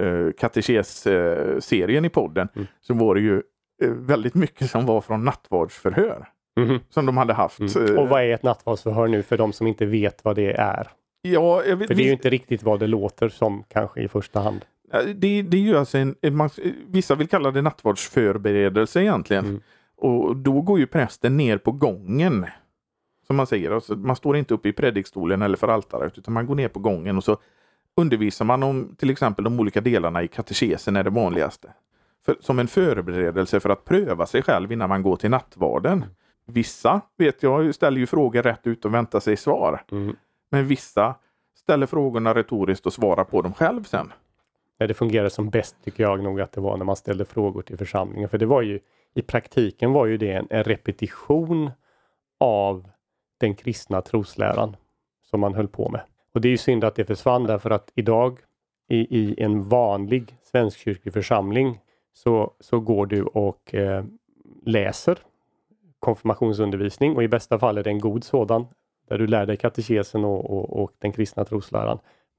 eh, 0.00 0.32
katekes-serien 0.38 2.04
i 2.04 2.08
podden. 2.08 2.48
Mm. 2.56 2.66
Så 2.80 2.94
var 2.94 3.14
det 3.14 3.20
ju 3.20 3.42
eh, 3.82 3.90
väldigt 3.90 4.34
mycket 4.34 4.70
som 4.70 4.86
var 4.86 5.00
från 5.00 5.24
nattvardsförhör. 5.24 6.28
Mm. 6.60 6.80
Som 6.90 7.06
de 7.06 7.16
hade 7.16 7.32
haft. 7.32 7.76
Mm. 7.76 7.98
Och 7.98 8.08
vad 8.08 8.22
är 8.22 8.34
ett 8.34 8.42
nattvardsförhör 8.42 9.08
nu 9.08 9.22
för 9.22 9.36
de 9.36 9.52
som 9.52 9.66
inte 9.66 9.86
vet 9.86 10.24
vad 10.24 10.36
det 10.36 10.52
är? 10.52 10.88
Ja, 11.22 11.64
jag 11.64 11.76
vet, 11.76 11.88
För 11.88 11.94
det 11.94 12.02
är 12.02 12.06
ju 12.06 12.12
inte 12.12 12.30
riktigt 12.30 12.62
vad 12.62 12.80
det 12.80 12.86
låter 12.86 13.28
som 13.28 13.64
kanske 13.68 14.02
i 14.02 14.08
första 14.08 14.40
hand. 14.40 14.64
Det, 15.14 15.42
det 15.42 15.56
är 15.56 15.60
ju 15.60 15.76
alltså 15.76 15.98
en, 15.98 16.16
man, 16.30 16.50
vissa 16.86 17.14
vill 17.14 17.28
kalla 17.28 17.50
det 17.50 17.62
nattvardsförberedelse 17.62 19.02
egentligen. 19.02 19.44
Mm. 19.44 19.60
Och 19.96 20.36
då 20.36 20.60
går 20.60 20.78
ju 20.78 20.86
prästen 20.86 21.36
ner 21.36 21.58
på 21.58 21.72
gången. 21.72 22.46
Som 23.26 23.36
man 23.36 23.46
säger, 23.46 23.70
alltså, 23.70 23.96
man 23.96 24.16
står 24.16 24.36
inte 24.36 24.54
uppe 24.54 24.68
i 24.68 24.72
predikstolen 24.72 25.42
eller 25.42 25.56
för 25.56 25.68
altaret 25.68 26.18
utan 26.18 26.34
man 26.34 26.46
går 26.46 26.54
ner 26.54 26.68
på 26.68 26.78
gången 26.78 27.16
och 27.16 27.24
så 27.24 27.36
undervisar 27.96 28.44
man 28.44 28.62
om 28.62 28.96
till 28.98 29.10
exempel 29.10 29.44
de 29.44 29.60
olika 29.60 29.80
delarna 29.80 30.22
i 30.22 30.28
katekesen 30.28 30.96
är 30.96 31.04
det 31.04 31.10
vanligaste. 31.10 31.72
För, 32.24 32.36
som 32.40 32.58
en 32.58 32.68
förberedelse 32.68 33.60
för 33.60 33.70
att 33.70 33.84
pröva 33.84 34.26
sig 34.26 34.42
själv 34.42 34.72
innan 34.72 34.88
man 34.88 35.02
går 35.02 35.16
till 35.16 35.30
nattvarden. 35.30 36.04
Vissa 36.46 37.00
vet 37.18 37.42
jag 37.42 37.74
ställer 37.74 37.98
ju 37.98 38.06
frågor 38.06 38.42
rätt 38.42 38.66
ut 38.66 38.84
och 38.84 38.94
väntar 38.94 39.20
sig 39.20 39.36
svar. 39.36 39.82
Mm. 39.92 40.16
Men 40.50 40.66
vissa 40.66 41.14
ställer 41.54 41.86
frågorna 41.86 42.34
retoriskt 42.34 42.86
och 42.86 42.92
svarar 42.92 43.24
på 43.24 43.42
dem 43.42 43.54
själv 43.54 43.84
sen. 43.84 44.12
det 44.78 44.94
fungerade 44.94 45.30
som 45.30 45.50
bäst 45.50 45.76
tycker 45.84 46.02
jag 46.02 46.22
nog 46.22 46.40
att 46.40 46.52
det 46.52 46.60
var 46.60 46.76
när 46.76 46.84
man 46.84 46.96
ställde 46.96 47.24
frågor 47.24 47.62
till 47.62 47.78
församlingen. 47.78 48.28
För 48.28 48.38
det 48.38 48.46
var 48.46 48.62
ju 48.62 48.80
i 49.14 49.22
praktiken 49.22 49.92
var 49.92 50.06
ju 50.06 50.16
det 50.16 50.32
en, 50.32 50.46
en 50.50 50.64
repetition 50.64 51.70
av 52.40 52.90
den 53.40 53.54
kristna 53.54 54.02
trosläran 54.02 54.76
som 55.30 55.40
man 55.40 55.54
höll 55.54 55.68
på 55.68 55.88
med. 55.88 56.00
Och 56.34 56.40
det 56.40 56.48
är 56.48 56.50
ju 56.50 56.58
synd 56.58 56.84
att 56.84 56.94
det 56.94 57.04
försvann 57.04 57.44
därför 57.44 57.70
att 57.70 57.92
idag 57.94 58.38
i, 58.88 59.18
i 59.18 59.42
en 59.42 59.62
vanlig 59.62 60.36
svenskkyrklig 60.42 61.14
församling 61.14 61.80
så, 62.12 62.54
så 62.60 62.80
går 62.80 63.06
du 63.06 63.22
och 63.22 63.74
eh, 63.74 64.04
läser 64.62 65.18
konfirmationsundervisning 65.98 67.16
och 67.16 67.22
i 67.22 67.28
bästa 67.28 67.58
fall 67.58 67.78
är 67.78 67.84
det 67.84 67.90
en 67.90 68.00
god 68.00 68.24
sådan 68.24 68.66
där 69.08 69.18
du 69.18 69.26
lär 69.26 69.46
dig 69.46 69.56
katekesen 69.56 70.24
och, 70.24 70.50
och, 70.50 70.82
och 70.82 70.92
den 70.98 71.12
kristna 71.12 71.44
trosläran. 71.44 71.98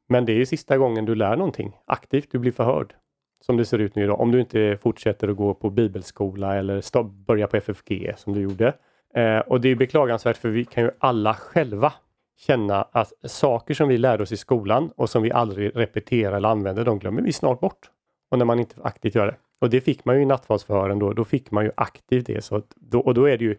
Men 0.10 0.26
det 0.26 0.34
är 0.34 0.38
ju 0.38 0.46
sista 0.46 0.78
gången 0.78 1.06
du 1.06 1.16
lär 1.16 1.36
någonting 1.36 1.78
aktivt, 1.86 2.32
du 2.32 2.40
blir 2.40 2.52
förhörd. 2.52 2.94
Som 3.42 3.58
det 3.58 3.66
ser 3.66 3.80
ut 3.80 3.96
nu 3.96 4.04
idag, 4.04 4.20
om 4.20 4.32
du 4.32 4.40
inte 4.40 4.78
fortsätter 4.82 5.28
att 5.28 5.38
gå 5.38 5.54
på 5.54 5.70
bibelskola 5.70 6.56
eller 6.56 7.04
börja 7.04 7.48
på 7.48 7.58
FFG 7.58 8.14
som 8.18 8.34
du 8.34 8.42
gjorde. 8.42 8.74
Eh, 9.14 9.40
och 9.40 9.62
det 9.62 9.70
är 9.70 9.76
beklagansvärt 9.76 10.38
för 10.38 10.50
vi 10.50 10.66
kan 10.66 10.84
ju 10.84 10.92
alla 11.00 11.34
själva 11.34 11.94
känna 12.38 12.82
att 12.92 13.14
saker 13.24 13.74
som 13.74 13.88
vi 13.90 13.98
lärde 13.98 14.24
oss 14.24 14.32
i 14.32 14.38
skolan 14.38 14.92
och 14.96 15.10
som 15.10 15.24
vi 15.24 15.32
aldrig 15.32 15.76
repeterar 15.76 16.38
eller 16.38 16.50
använder, 16.50 16.86
de 16.86 17.00
glömmer 17.00 17.22
vi 17.22 17.34
snart 17.34 17.60
bort. 17.60 17.92
Och 18.30 18.38
när 18.38 18.46
man 18.46 18.60
inte 18.60 18.76
aktivt 18.84 19.16
gör 19.16 19.28
det. 19.28 19.36
Och 19.62 19.70
det 19.70 19.82
fick 19.82 20.06
man 20.06 20.16
ju 20.16 20.22
i 20.22 20.26
nattvardsförhören 20.26 21.00
då, 21.00 21.14
då 21.14 21.26
fick 21.26 21.52
man 21.52 21.64
ju 21.64 21.72
aktivt 21.78 22.26
det. 22.26 22.44
Så 22.44 22.62
då, 22.76 23.00
och 23.00 23.14
då 23.14 23.26
är 23.26 23.38
det 23.38 23.46
ju 23.46 23.56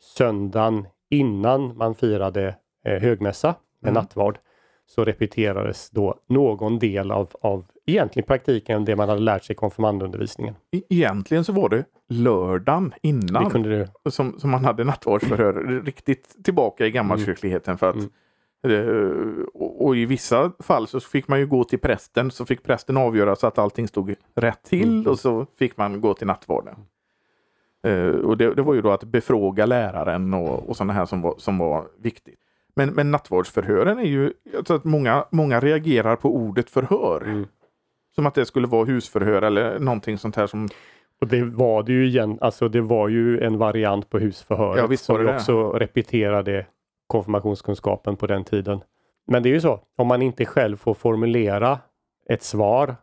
söndagen 0.00 0.86
innan 1.14 1.76
man 1.76 1.94
firade 1.94 2.56
eh, 2.84 3.02
högmässa 3.02 3.54
med 3.80 3.90
mm. 3.90 4.02
nattvard 4.02 4.38
så 4.86 5.04
repeterades 5.04 5.90
då 5.90 6.14
någon 6.26 6.78
del 6.78 7.10
av, 7.10 7.30
av 7.40 7.64
egentligen 7.86 8.26
praktiken 8.26 8.84
det 8.84 8.96
man 8.96 9.08
hade 9.08 9.20
lärt 9.20 9.44
sig 9.44 9.54
i 9.54 9.56
konfirmandundervisningen. 9.56 10.54
E 10.70 10.82
egentligen 10.88 11.44
så 11.44 11.52
var 11.52 11.68
det 11.68 11.84
lördagen 12.08 12.92
innan 13.02 13.62
det 13.62 13.88
som, 14.10 14.38
som 14.38 14.50
man 14.50 14.64
hade 14.64 14.84
nattvardsförhör 14.84 15.82
riktigt 15.84 16.44
tillbaka 16.44 16.86
i 16.86 16.90
gammalkyrkligheten 16.90 17.70
mm. 17.70 17.78
för 17.78 17.88
att 17.88 17.96
mm. 17.96 18.10
Eh, 18.66 19.44
och, 19.54 19.86
och, 19.86 19.96
i 19.96 20.06
vissa 20.06 20.52
fall 20.58 20.86
så 20.86 21.00
fick 21.00 21.28
man 21.28 21.38
ju 21.38 21.46
gå 21.46 21.64
till 21.64 21.78
prästen 21.78 22.30
så 22.30 22.46
fick 22.46 22.62
prästen 22.62 22.96
avgöra 22.96 23.36
så 23.36 23.46
att 23.46 23.58
allting 23.58 23.88
stod 23.88 24.14
rätt 24.34 24.62
till 24.62 24.88
mm. 24.88 25.06
och 25.06 25.18
så 25.18 25.46
fick 25.58 25.76
man 25.76 26.00
gå 26.00 26.14
till 26.14 26.26
nattvarden. 26.26 26.74
Uh, 27.86 28.16
och 28.16 28.36
det, 28.36 28.54
det, 28.54 28.62
var 28.62 28.74
ju 28.74 28.82
då 28.82 28.90
att 28.90 29.04
befråga 29.04 29.66
läraren 29.66 30.34
och, 30.34 30.68
och 30.68 30.76
sådana 30.76 30.92
här 30.92 31.06
som 31.06 31.22
var, 31.22 31.34
som 31.38 31.58
var 31.58 31.84
viktigt. 31.98 32.40
Men, 32.76 32.90
men 32.90 33.10
nattvardsförhören 33.10 33.98
är 33.98 34.02
ju, 34.02 34.32
jag 34.52 34.66
tror 34.66 34.76
att 34.76 34.84
många, 34.84 35.24
många 35.30 35.60
reagerar 35.60 36.16
på 36.16 36.36
ordet 36.36 36.70
förhör. 36.70 37.22
Mm. 37.22 37.46
Som 38.14 38.26
att 38.26 38.34
det 38.34 38.46
skulle 38.46 38.66
vara 38.66 38.84
husförhör 38.84 39.42
eller 39.42 39.78
någonting 39.78 40.18
sånt 40.18 40.36
här 40.36 40.46
som 40.46 40.68
och 41.20 41.28
det 41.28 41.44
var 41.44 41.82
det 41.82 41.92
ju 41.92 42.06
igen, 42.06 42.38
alltså 42.40 42.68
det 42.68 42.80
var 42.80 43.08
ju 43.08 43.40
en 43.40 43.58
variant 43.58 44.10
på 44.10 44.18
husförhöret 44.18 44.78
ja, 44.78 44.86
visst 44.86 45.04
som 45.04 45.18
vi 45.18 45.26
också 45.26 45.72
repeterade 45.72 46.66
konfirmationskunskapen 47.06 48.16
på 48.16 48.26
den 48.26 48.44
tiden. 48.44 48.80
Men 49.26 49.42
det 49.42 49.48
är 49.48 49.52
ju 49.52 49.60
så, 49.60 49.80
om 49.96 50.06
man 50.06 50.22
inte 50.22 50.44
själv 50.44 50.76
får 50.76 50.94
formulera 50.94 51.78
ett 52.28 52.42
svar 52.42 52.96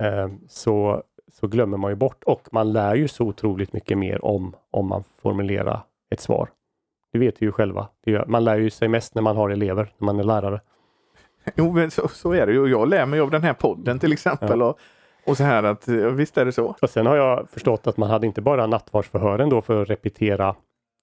eh, 0.00 0.28
så, 0.48 1.02
så 1.32 1.46
glömmer 1.46 1.76
man 1.76 1.90
ju 1.90 1.96
bort 1.96 2.24
och 2.24 2.48
man 2.52 2.72
lär 2.72 2.94
ju 2.94 3.08
så 3.08 3.24
otroligt 3.24 3.72
mycket 3.72 3.98
mer 3.98 4.24
om, 4.24 4.56
om 4.70 4.88
man 4.88 5.04
formulerar 5.22 5.80
ett 6.10 6.20
svar. 6.20 6.48
Det 7.12 7.18
vet 7.18 7.42
vi 7.42 7.46
ju 7.46 7.52
själva. 7.52 7.88
Man 8.26 8.44
lär 8.44 8.56
ju 8.56 8.70
sig 8.70 8.88
mest 8.88 9.14
när 9.14 9.22
man 9.22 9.36
har 9.36 9.50
elever, 9.50 9.92
när 9.98 10.06
man 10.06 10.20
är 10.20 10.24
lärare. 10.24 10.60
Jo, 11.54 11.72
men 11.72 11.90
så, 11.90 12.08
så 12.08 12.32
är 12.32 12.46
det 12.46 12.52
ju. 12.52 12.66
Jag 12.66 12.88
lär 12.88 13.06
mig 13.06 13.20
av 13.20 13.30
den 13.30 13.42
här 13.42 13.54
podden 13.54 13.98
till 13.98 14.12
exempel. 14.12 14.60
Ja. 14.60 14.66
Och, 14.66 14.78
och 15.26 15.36
så 15.36 15.44
här 15.44 15.62
att 15.62 15.88
visst 15.88 16.38
är 16.38 16.44
det 16.44 16.52
så. 16.52 16.76
Och 16.82 16.90
sen 16.90 17.06
har 17.06 17.16
jag 17.16 17.50
förstått 17.50 17.86
att 17.86 17.96
man 17.96 18.10
hade 18.10 18.26
inte 18.26 18.40
bara 18.40 18.66
nattvardsförhören 18.66 19.48
då 19.48 19.62
för 19.62 19.82
att 19.82 19.90
repetera 19.90 20.54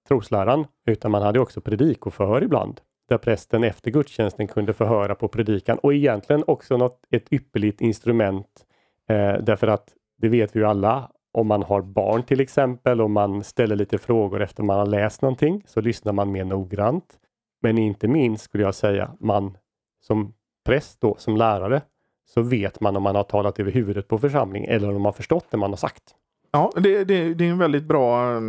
trosläran, 0.07 0.65
utan 0.85 1.11
man 1.11 1.21
hade 1.21 1.39
också 1.39 1.61
predikoförhör 1.61 2.43
ibland 2.43 2.81
där 3.09 3.17
prästen 3.17 3.63
efter 3.63 3.91
gudstjänsten 3.91 4.47
kunde 4.47 4.73
förhöra 4.73 5.15
på 5.15 5.27
predikan 5.27 5.77
och 5.77 5.93
egentligen 5.93 6.43
också 6.47 6.77
något, 6.77 7.01
ett 7.11 7.33
ypperligt 7.33 7.81
instrument 7.81 8.65
eh, 9.09 9.33
därför 9.41 9.67
att 9.67 9.93
det 10.17 10.29
vet 10.29 10.55
vi 10.55 10.59
ju 10.59 10.65
alla 10.65 11.11
om 11.31 11.47
man 11.47 11.63
har 11.63 11.81
barn 11.81 12.23
till 12.23 12.39
exempel 12.39 13.01
och 13.01 13.11
man 13.11 13.43
ställer 13.43 13.75
lite 13.75 13.97
frågor 13.97 14.41
efter 14.41 14.63
man 14.63 14.79
har 14.79 14.85
läst 14.85 15.21
någonting 15.21 15.63
så 15.67 15.81
lyssnar 15.81 16.13
man 16.13 16.31
mer 16.31 16.45
noggrant. 16.45 17.19
Men 17.61 17.77
inte 17.77 18.07
minst 18.07 18.43
skulle 18.43 18.63
jag 18.63 18.75
säga 18.75 19.11
man 19.19 19.57
som 20.01 20.33
präst 20.65 21.01
då, 21.01 21.15
som 21.17 21.37
lärare, 21.37 21.81
så 22.25 22.41
vet 22.41 22.81
man 22.81 22.95
om 22.95 23.03
man 23.03 23.15
har 23.15 23.23
talat 23.23 23.59
över 23.59 23.71
huvudet 23.71 24.07
på 24.07 24.17
församling 24.17 24.65
eller 24.65 24.87
om 24.87 24.93
man 24.93 25.05
har 25.05 25.11
förstått 25.11 25.45
det 25.49 25.57
man 25.57 25.69
har 25.69 25.77
sagt. 25.77 26.03
Ja, 26.51 26.71
det, 26.75 27.03
det, 27.03 27.33
det 27.33 27.45
är 27.45 27.51
en 27.51 27.57
väldigt 27.57 27.83
bra 27.83 28.39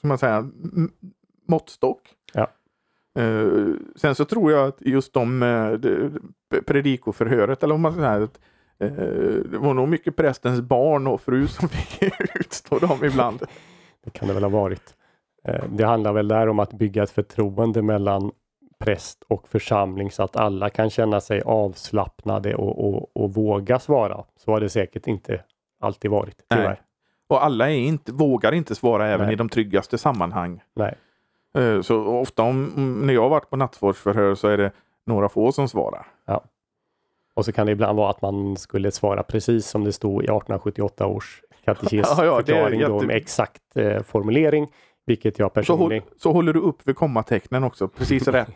ska 0.00 0.08
man 0.08 0.18
säga, 0.18 0.50
måttstock. 1.48 2.00
Ja. 2.32 2.50
Uh, 3.18 3.74
sen 3.96 4.14
så 4.14 4.24
tror 4.24 4.52
jag 4.52 4.68
att 4.68 4.80
just 4.80 5.12
de 5.12 5.42
uh, 5.42 5.80
predikoförhöret, 6.66 7.62
eller 7.62 7.74
om 7.74 7.80
man 7.80 7.94
säger 7.94 8.20
att 8.20 8.20
uh, 8.20 8.44
det 8.88 9.58
var 9.58 9.74
nog 9.74 9.88
mycket 9.88 10.16
prästens 10.16 10.60
barn 10.60 11.06
och 11.06 11.20
fru 11.20 11.48
som 11.48 11.68
fick 11.68 12.12
utstå 12.34 12.78
dem 12.78 13.04
ibland. 13.04 13.42
Det 14.04 14.10
kan 14.10 14.28
det 14.28 14.34
väl 14.34 14.42
ha 14.42 14.50
varit. 14.50 14.94
Uh, 15.48 15.64
det 15.68 15.84
handlar 15.84 16.12
väl 16.12 16.28
där 16.28 16.48
om 16.48 16.58
att 16.58 16.72
bygga 16.72 17.02
ett 17.02 17.10
förtroende 17.10 17.82
mellan 17.82 18.30
präst 18.78 19.22
och 19.28 19.48
församling 19.48 20.10
så 20.10 20.22
att 20.22 20.36
alla 20.36 20.70
kan 20.70 20.90
känna 20.90 21.20
sig 21.20 21.42
avslappnade 21.42 22.54
och, 22.54 22.88
och, 22.88 23.16
och 23.16 23.34
våga 23.34 23.78
svara. 23.78 24.24
Så 24.36 24.50
har 24.50 24.60
det 24.60 24.68
säkert 24.68 25.06
inte 25.06 25.42
alltid 25.80 26.10
varit, 26.10 26.36
tyvärr. 26.50 26.68
Nej. 26.68 26.80
Och 27.28 27.44
alla 27.44 27.70
är 27.70 27.74
inte, 27.74 28.12
vågar 28.12 28.52
inte 28.52 28.74
svara 28.74 29.08
även 29.08 29.26
Nej. 29.26 29.32
i 29.32 29.36
de 29.36 29.48
tryggaste 29.48 29.98
sammanhang. 29.98 30.62
Nej. 30.74 30.94
Eh, 31.58 31.80
så 31.80 32.04
ofta 32.04 32.42
om, 32.42 32.72
när 33.06 33.14
jag 33.14 33.22
har 33.22 33.28
varit 33.28 33.50
på 33.50 33.56
nattvardsförhör 33.56 34.34
så 34.34 34.48
är 34.48 34.56
det 34.56 34.72
några 35.06 35.28
få 35.28 35.52
som 35.52 35.68
svarar. 35.68 36.06
Ja. 36.26 36.44
Och 37.34 37.44
så 37.44 37.52
kan 37.52 37.66
det 37.66 37.72
ibland 37.72 37.96
vara 37.96 38.10
att 38.10 38.22
man 38.22 38.56
skulle 38.56 38.90
svara 38.90 39.22
precis 39.22 39.66
som 39.66 39.84
det 39.84 39.92
stod 39.92 40.22
i 40.22 40.24
1878 40.24 41.06
års 41.06 41.42
katekesförklaring 41.64 42.80
ja, 42.80 42.88
ja, 42.88 42.94
jätte... 42.94 43.06
med 43.06 43.16
exakt 43.16 43.62
eh, 43.74 44.02
formulering. 44.02 44.68
Vilket 45.06 45.38
jag 45.38 45.52
personligen... 45.52 46.02
Så, 46.12 46.18
så 46.18 46.32
håller 46.32 46.52
du 46.52 46.60
upp 46.60 46.88
vid 46.88 46.96
kommatecknen 46.96 47.64
också, 47.64 47.88
precis 47.88 48.28
rätt. 48.28 48.50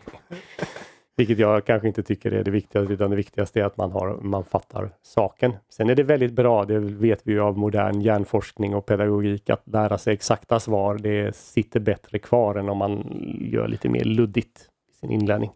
Vilket 1.17 1.39
jag 1.39 1.65
kanske 1.65 1.87
inte 1.87 2.03
tycker 2.03 2.31
är 2.31 2.43
det 2.43 2.51
viktigaste, 2.51 2.93
utan 2.93 3.09
det 3.09 3.15
viktigaste 3.15 3.59
är 3.59 3.63
att 3.63 3.77
man, 3.77 3.91
har, 3.91 4.17
man 4.21 4.43
fattar 4.43 4.89
saken. 5.01 5.53
Sen 5.69 5.89
är 5.89 5.95
det 5.95 6.03
väldigt 6.03 6.33
bra, 6.33 6.65
det 6.65 6.79
vet 6.79 7.21
vi 7.23 7.31
ju 7.31 7.41
av 7.41 7.57
modern 7.57 8.01
hjärnforskning 8.01 8.75
och 8.75 8.85
pedagogik, 8.85 9.49
att 9.49 9.67
lära 9.67 9.97
sig 9.97 10.13
exakta 10.13 10.59
svar. 10.59 10.97
Det 10.97 11.35
sitter 11.35 11.79
bättre 11.79 12.19
kvar 12.19 12.55
än 12.55 12.69
om 12.69 12.77
man 12.77 13.03
gör 13.41 13.67
lite 13.67 13.89
mer 13.89 14.03
luddigt 14.03 14.69
i 14.91 14.93
sin 14.93 15.11
inlärning. 15.11 15.51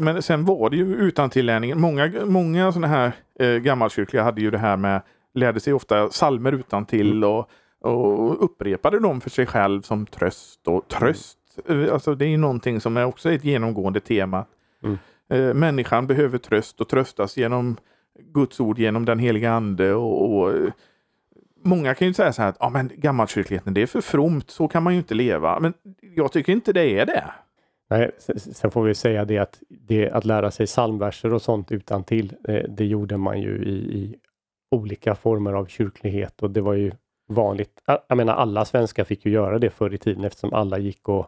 Men 0.00 0.22
sen 0.22 0.44
var 0.44 0.70
det 0.70 0.76
ju 0.76 0.94
utan 0.94 1.30
tillärningen. 1.30 1.80
Många, 1.80 2.12
många 2.24 2.72
sådana 2.72 2.86
här 2.86 3.12
eh, 3.40 3.56
gammalkyrkliga 3.56 4.22
hade 4.22 4.40
ju 4.40 4.50
det 4.50 4.58
här 4.58 4.76
med, 4.76 5.02
lärde 5.34 5.60
sig 5.60 5.72
ofta 5.72 6.10
salmer 6.10 6.52
utan 6.52 6.86
till 6.86 7.10
mm. 7.10 7.28
och, 7.28 7.50
och 7.80 8.44
upprepade 8.44 9.00
dem 9.00 9.20
för 9.20 9.30
sig 9.30 9.46
själv 9.46 9.82
som 9.82 10.06
tröst 10.06 10.68
och 10.68 10.88
tröst. 10.88 11.38
Mm. 11.68 11.92
Alltså 11.92 12.14
det 12.14 12.24
är 12.24 12.28
ju 12.28 12.36
någonting 12.36 12.80
som 12.80 12.96
är 12.96 13.04
också 13.04 13.32
ett 13.32 13.44
genomgående 13.44 14.00
tema. 14.00 14.44
Mm. 14.82 14.98
Eh, 15.30 15.54
människan 15.54 16.06
behöver 16.06 16.38
tröst 16.38 16.80
och 16.80 16.88
tröstas 16.88 17.36
genom 17.36 17.76
Guds 18.18 18.60
ord, 18.60 18.78
genom 18.78 19.04
den 19.04 19.18
heliga 19.18 19.52
ande. 19.52 19.94
Och, 19.94 20.34
och 20.34 20.50
eh, 20.50 20.72
många 21.64 21.94
kan 21.94 22.08
ju 22.08 22.14
säga 22.14 22.32
så 22.32 22.42
här 22.42 22.48
att 22.48 22.56
ja, 22.60 22.70
men 22.70 22.90
gammalkyrkligheten 22.94 23.74
det 23.74 23.82
är 23.82 23.86
för 23.86 24.00
fromt, 24.00 24.50
så 24.50 24.68
kan 24.68 24.82
man 24.82 24.92
ju 24.92 24.98
inte 24.98 25.14
leva. 25.14 25.60
Men 25.60 25.74
jag 26.00 26.32
tycker 26.32 26.52
inte 26.52 26.72
det 26.72 27.00
är 27.00 27.06
det. 27.06 27.24
Nej, 27.98 28.10
sen 28.36 28.70
får 28.70 28.82
vi 28.82 28.94
säga 28.94 29.24
det 29.24 29.38
att, 29.38 29.62
det, 29.68 30.10
att 30.10 30.24
lära 30.24 30.50
sig 30.50 30.66
psalmverser 30.66 31.34
och 31.34 31.42
sånt 31.42 31.72
utan 31.72 32.04
till 32.04 32.32
det, 32.40 32.58
eh, 32.58 32.68
det 32.68 32.84
gjorde 32.84 33.16
man 33.16 33.40
ju 33.40 33.64
i, 33.64 33.98
i, 33.98 34.16
olika 34.70 35.14
former 35.14 35.52
av 35.52 35.66
kyrklighet 35.66 36.42
och 36.42 36.50
det 36.50 36.60
var 36.60 36.74
ju 36.74 36.92
vanligt. 37.28 37.82
Jag 38.08 38.16
menar 38.16 38.34
alla 38.34 38.64
svenskar 38.64 39.04
fick 39.04 39.26
ju 39.26 39.32
göra 39.32 39.58
det 39.58 39.70
förr 39.70 39.94
i 39.94 39.98
tiden 39.98 40.24
eftersom 40.24 40.54
alla 40.54 40.78
gick 40.78 41.08
och, 41.08 41.26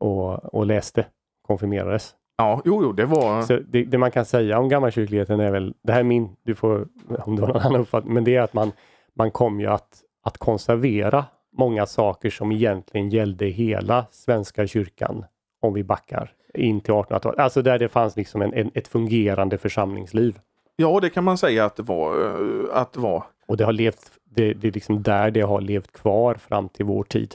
och, 0.00 0.54
och 0.54 0.66
läste, 0.66 1.06
konfirmerades. 1.42 2.14
Ja, 2.36 2.62
jo, 2.64 2.82
jo, 2.82 2.92
det 2.92 3.06
var... 3.06 3.42
Så 3.42 3.58
det, 3.68 3.84
det, 3.84 3.98
man 3.98 4.10
kan 4.10 4.24
säga 4.24 4.58
om 4.58 4.68
gammalkyrkligheten 4.68 5.40
är 5.40 5.50
väl, 5.50 5.74
det 5.82 5.92
här 5.92 6.00
är 6.00 6.04
min, 6.04 6.36
du 6.42 6.54
får, 6.54 6.88
om 7.24 7.36
du 7.36 7.42
har 7.42 7.48
någon 7.48 7.62
annan 7.62 7.80
uppfattning, 7.80 8.14
men 8.14 8.24
det 8.24 8.36
är 8.36 8.42
att 8.42 8.54
man, 8.54 8.72
man 9.14 9.30
kom 9.30 9.60
ju 9.60 9.66
att, 9.66 10.02
att 10.24 10.38
konservera 10.38 11.24
många 11.58 11.86
saker 11.86 12.30
som 12.30 12.52
egentligen 12.52 13.10
gällde 13.10 13.46
hela 13.46 14.06
Svenska 14.10 14.66
kyrkan, 14.66 15.24
om 15.64 15.74
vi 15.74 15.84
backar 15.84 16.32
in 16.54 16.80
till 16.80 16.94
1800-talet. 16.94 17.38
Alltså 17.38 17.62
där 17.62 17.78
det 17.78 17.88
fanns 17.88 18.16
liksom 18.16 18.42
en, 18.42 18.54
en, 18.54 18.70
ett 18.74 18.88
fungerande 18.88 19.58
församlingsliv. 19.58 20.38
Ja, 20.76 21.00
det 21.00 21.10
kan 21.10 21.24
man 21.24 21.38
säga 21.38 21.64
att 21.64 21.76
det 21.76 21.82
var. 21.82 22.24
Eh, 22.24 22.76
att 22.76 22.96
var. 22.96 23.24
Och 23.46 23.56
det 23.56 23.64
har 23.64 23.72
levt, 23.72 24.10
det, 24.24 24.54
det 24.54 24.68
är 24.68 24.72
liksom 24.72 25.02
där 25.02 25.30
det 25.30 25.40
har 25.40 25.60
levt 25.60 25.92
kvar 25.92 26.34
fram 26.34 26.68
till 26.68 26.84
vår 26.84 27.04
tid. 27.04 27.34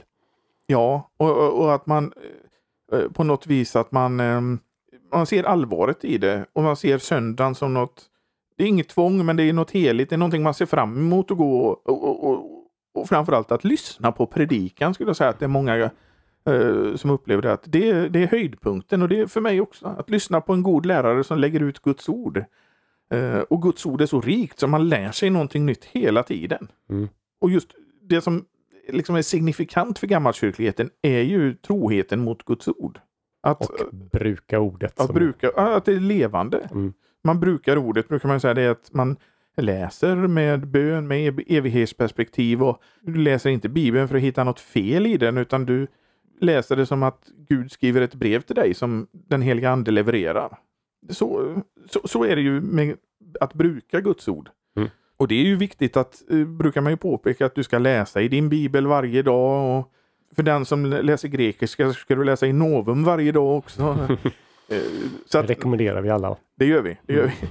Ja, 0.68 1.10
och, 1.18 1.60
och 1.60 1.74
att 1.74 1.86
man 1.86 2.14
eh, 2.92 3.12
på 3.12 3.24
något 3.24 3.48
vis 3.48 3.76
att 3.76 3.92
man 3.92 4.20
ehm, 4.20 4.60
man 5.12 5.26
ser 5.26 5.44
allvaret 5.44 6.06
i 6.06 6.18
det 6.18 6.46
och 6.54 6.64
man 6.64 6.76
ser 6.76 6.98
söndagen 6.98 7.56
som 7.56 7.74
något, 7.74 8.06
det 8.58 8.64
är 8.64 8.68
inget 8.68 8.90
tvång 8.90 9.26
men 9.26 9.36
det 9.36 9.44
är 9.44 9.54
något 9.54 9.72
heligt, 9.72 10.10
det 10.10 10.16
är 10.16 10.18
någonting 10.18 10.44
man 10.44 10.54
ser 10.54 10.66
fram 10.66 10.98
emot 10.98 11.32
att 11.32 11.38
gå 11.38 11.60
och, 11.60 11.90
och, 11.90 12.30
och, 12.30 12.46
och 12.94 13.08
framförallt 13.08 13.52
att 13.52 13.64
lyssna 13.64 14.12
på 14.12 14.26
predikan 14.26 14.94
skulle 14.94 15.10
jag 15.10 15.18
säga 15.18 15.30
att 15.30 15.40
det 15.40 15.46
är 15.46 15.50
många 15.50 15.78
eh, 15.78 15.90
som 16.96 17.10
upplever 17.10 17.42
det, 17.42 17.54
att 17.54 17.64
det, 17.66 18.10
det 18.10 18.24
är 18.24 18.28
höjdpunkten 18.28 19.02
och 19.02 19.10
det 19.10 19.20
är 19.20 19.28
för 19.28 19.42
mig 19.42 19.62
också 19.62 19.86
att 19.86 20.10
lyssna 20.10 20.42
på 20.42 20.54
en 20.54 20.64
god 20.64 20.86
lärare 20.86 21.24
som 21.24 21.38
lägger 21.40 21.60
ut 21.60 21.80
Guds 21.82 22.10
ord. 22.10 22.44
Eh, 23.12 23.40
och 23.40 23.62
Guds 23.62 23.86
ord 23.86 24.02
är 24.02 24.06
så 24.06 24.22
rikt 24.22 24.60
så 24.60 24.68
man 24.68 24.90
lär 24.90 25.12
sig 25.12 25.30
någonting 25.30 25.66
nytt 25.66 25.86
hela 25.86 26.24
tiden. 26.24 26.68
Mm. 26.90 27.08
Och 27.42 27.50
just 27.52 27.70
det 28.02 28.22
som 28.22 28.46
liksom 28.90 29.16
är 29.16 29.22
signifikant 29.22 30.00
för 30.00 30.08
gammalkyrkligheten 30.08 30.90
är 31.02 31.22
ju 31.22 31.54
troheten 31.54 32.20
mot 32.20 32.46
Guds 32.46 32.68
ord. 32.68 33.00
Att, 33.44 33.62
Och 33.62 33.90
bruka 34.12 34.60
ordet. 34.60 35.00
att, 35.00 35.06
som- 35.06 35.16
bruka, 35.16 35.50
att 35.56 35.86
det 35.86 35.94
är 35.94 36.00
levande. 36.00 36.70
Mm. 36.72 36.94
Man 37.24 37.40
brukar 37.40 37.78
ordet, 37.78 38.08
brukar 38.08 38.30
man 38.30 38.40
säga, 38.40 38.54
det 38.54 38.62
är 38.62 38.70
att 38.70 38.94
man 38.94 39.16
läser 39.58 40.16
med 40.16 40.68
bön, 40.68 41.08
med 41.08 41.20
ev- 41.28 41.44
evighetsperspektiv 41.48 42.64
och 42.64 42.82
du 43.02 43.16
läser 43.16 43.50
inte 43.50 43.70
Bibeln 43.70 44.08
för 44.08 44.16
att 44.16 44.22
hitta 44.22 44.44
något 44.44 44.60
fel 44.60 45.06
i 45.08 45.18
den 45.18 45.38
utan 45.38 45.66
du 45.66 45.88
läser 46.42 46.76
det 46.76 46.86
som 46.86 47.04
att 47.04 47.28
Gud 47.50 47.72
skriver 47.72 48.02
ett 48.02 48.16
brev 48.16 48.42
till 48.42 48.56
dig 48.56 48.74
som 48.74 49.08
den 49.12 49.42
heliga 49.42 49.70
ande 49.70 49.92
levererar. 49.92 50.58
Så, 51.10 51.56
så, 51.90 52.08
så 52.08 52.24
är 52.26 52.36
det 52.36 52.42
ju 52.42 52.62
med 52.62 52.96
att 53.40 53.54
bruka 53.54 54.02
Guds 54.02 54.28
ord. 54.28 54.50
Mm. 54.78 54.90
Och 55.18 55.28
det 55.28 55.36
är 55.36 55.44
ju 55.46 55.56
viktigt 55.56 55.98
att, 55.98 56.22
eh, 56.32 56.38
brukar 56.46 56.82
man 56.82 56.92
ju 56.94 56.98
påpeka, 56.98 57.46
att 57.46 57.56
du 57.56 57.64
ska 57.64 57.78
läsa 57.78 58.22
i 58.22 58.28
din 58.28 58.50
bibel 58.50 58.88
varje 58.88 59.22
dag. 59.22 59.80
Och 59.80 59.92
för 60.36 60.44
den 60.44 60.66
som 60.66 60.86
läser 60.86 61.28
grekiska 61.28 61.94
ska 61.94 62.16
du 62.16 62.24
läsa 62.24 62.48
i 62.48 62.54
Novum 62.54 63.04
varje 63.04 63.32
dag 63.32 63.58
också. 63.58 64.08
Eh, 64.72 64.78
så 65.26 65.38
Det 65.38 65.44
att, 65.44 65.50
rekommenderar 65.50 66.02
vi 66.02 66.10
alla. 66.10 66.36
det 66.58 66.66
gör 66.66 66.82
vi. 66.82 66.98
Det 67.06 67.14
gör 67.14 67.24
Mm. 67.24 67.36
vi. 67.42 67.48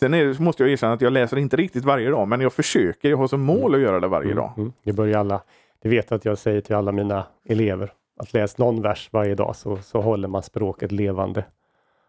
Sen 0.00 0.10
det, 0.10 0.38
måste 0.40 0.62
jag 0.62 0.72
erkänna 0.72 0.92
att 0.92 1.00
jag 1.00 1.12
läser 1.12 1.36
inte 1.36 1.56
riktigt 1.56 1.84
varje 1.84 2.10
dag, 2.10 2.28
men 2.28 2.40
jag 2.40 2.52
försöker. 2.52 3.10
Jag 3.10 3.16
har 3.16 3.28
som 3.28 3.40
mål 3.40 3.74
att 3.74 3.80
göra 3.80 4.00
det 4.00 4.08
varje 4.08 4.24
Mm, 4.32 4.36
dag. 4.36 4.52
mm. 4.56 4.72
Det 4.82 4.92
börjar 4.92 5.18
alla. 5.20 5.42
Det 5.82 5.88
vet 5.88 6.12
att 6.12 6.24
jag 6.24 6.38
säger 6.38 6.60
till 6.60 6.74
alla 6.74 6.92
mina 6.92 7.26
elever 7.44 7.92
att 8.16 8.32
läs 8.32 8.58
någon 8.58 8.82
vers 8.82 9.08
varje 9.12 9.34
dag 9.34 9.56
så, 9.56 9.76
så 9.76 10.00
håller 10.00 10.28
man 10.28 10.42
språket 10.42 10.92
levande. 10.92 11.44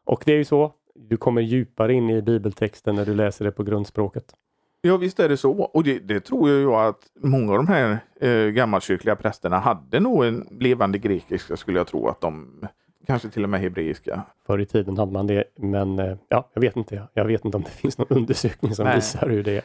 Och 0.04 0.24
det 0.26 0.32
är 0.32 0.38
ju 0.38 0.46
så. 0.46 0.74
Du 0.96 1.18
kommer 1.18 1.42
djupare 1.42 1.94
in 1.94 2.10
i 2.10 2.22
bibeltexten 2.22 2.96
när 2.96 3.06
du 3.06 3.14
läser 3.14 3.46
det 3.46 3.52
på 3.52 3.64
grundspråket. 3.64 4.34
Ja, 4.82 4.98
visst 4.98 5.20
är 5.20 5.30
det 5.30 5.38
så. 5.38 5.52
Och 5.52 5.84
det, 5.84 6.00
det 6.00 6.20
tror 6.20 6.50
jag 6.50 6.86
att 6.86 7.02
många 7.20 7.52
av 7.52 7.58
de 7.58 7.68
här 7.68 8.00
eh, 8.22 8.50
gammalkyrkliga 8.50 9.16
prästerna 9.16 9.60
hade 9.60 10.00
nog 10.00 10.26
en 10.26 10.48
levande 10.60 10.98
grekiska, 10.98 11.58
skulle 11.58 11.80
jag 11.80 11.88
tro 11.88 12.08
att 12.08 12.22
de 12.22 12.62
kanske 13.08 13.30
till 13.30 13.44
och 13.44 13.50
med 13.50 13.60
hebreiska. 13.60 14.22
Förr 14.48 14.60
i 14.60 14.66
tiden 14.66 14.98
hade 14.98 15.12
man 15.12 15.28
det, 15.28 15.44
men 15.56 16.00
eh, 16.00 16.18
ja, 16.30 16.50
jag 16.54 16.62
vet 16.62 16.76
inte. 16.76 17.08
Jag 17.14 17.26
vet 17.26 17.46
inte 17.46 17.58
om 17.58 17.64
det 17.64 17.70
finns 17.82 17.98
någon 17.98 18.18
undersökning 18.18 18.76
som 18.76 18.86
Nej. 18.86 18.96
visar 18.96 19.30
hur 19.30 19.44
det 19.44 19.58
är. 19.58 19.64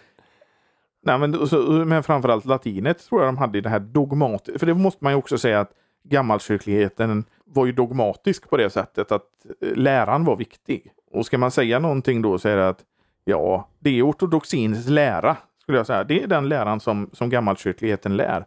Nej, 1.05 1.19
men, 1.19 1.47
så, 1.47 1.57
men 1.63 2.03
framförallt 2.03 2.45
latinet 2.45 2.99
tror 2.99 3.21
jag 3.21 3.29
de 3.29 3.39
hade 3.39 3.59
i 3.59 3.61
det 3.61 3.69
här 3.69 3.81
dogmat. 3.81 4.49
För 4.59 4.67
det 4.67 4.75
måste 4.75 5.05
man 5.05 5.13
ju 5.13 5.19
också 5.19 5.39
säga 5.39 5.61
att 5.61 5.73
gammalkyrkligheten 6.03 7.25
var 7.45 7.67
ju 7.67 7.73
dogmatisk 7.73 8.51
på 8.51 8.57
det 8.57 8.71
sättet 8.71 9.13
att 9.13 9.27
eh, 9.61 9.77
läran 9.77 10.25
var 10.25 10.37
viktig. 10.37 10.93
Och 11.11 11.27
ska 11.27 11.39
man 11.39 11.51
säga 11.51 11.79
någonting 11.79 12.23
då 12.23 12.39
så 12.39 12.49
är 12.49 12.57
det 12.57 12.69
att 12.69 12.85
ja, 13.25 13.69
det 13.79 13.99
är 13.99 14.11
ortodoxins 14.11 14.89
lära, 14.89 15.37
skulle 15.59 15.79
jag 15.79 15.87
säga. 15.87 16.05
Det 16.05 16.23
är 16.23 16.27
den 16.27 16.49
läran 16.49 16.81
som, 16.81 17.11
som 17.13 17.31
gammalkyrkligheten 17.31 18.17
lär. 18.17 18.47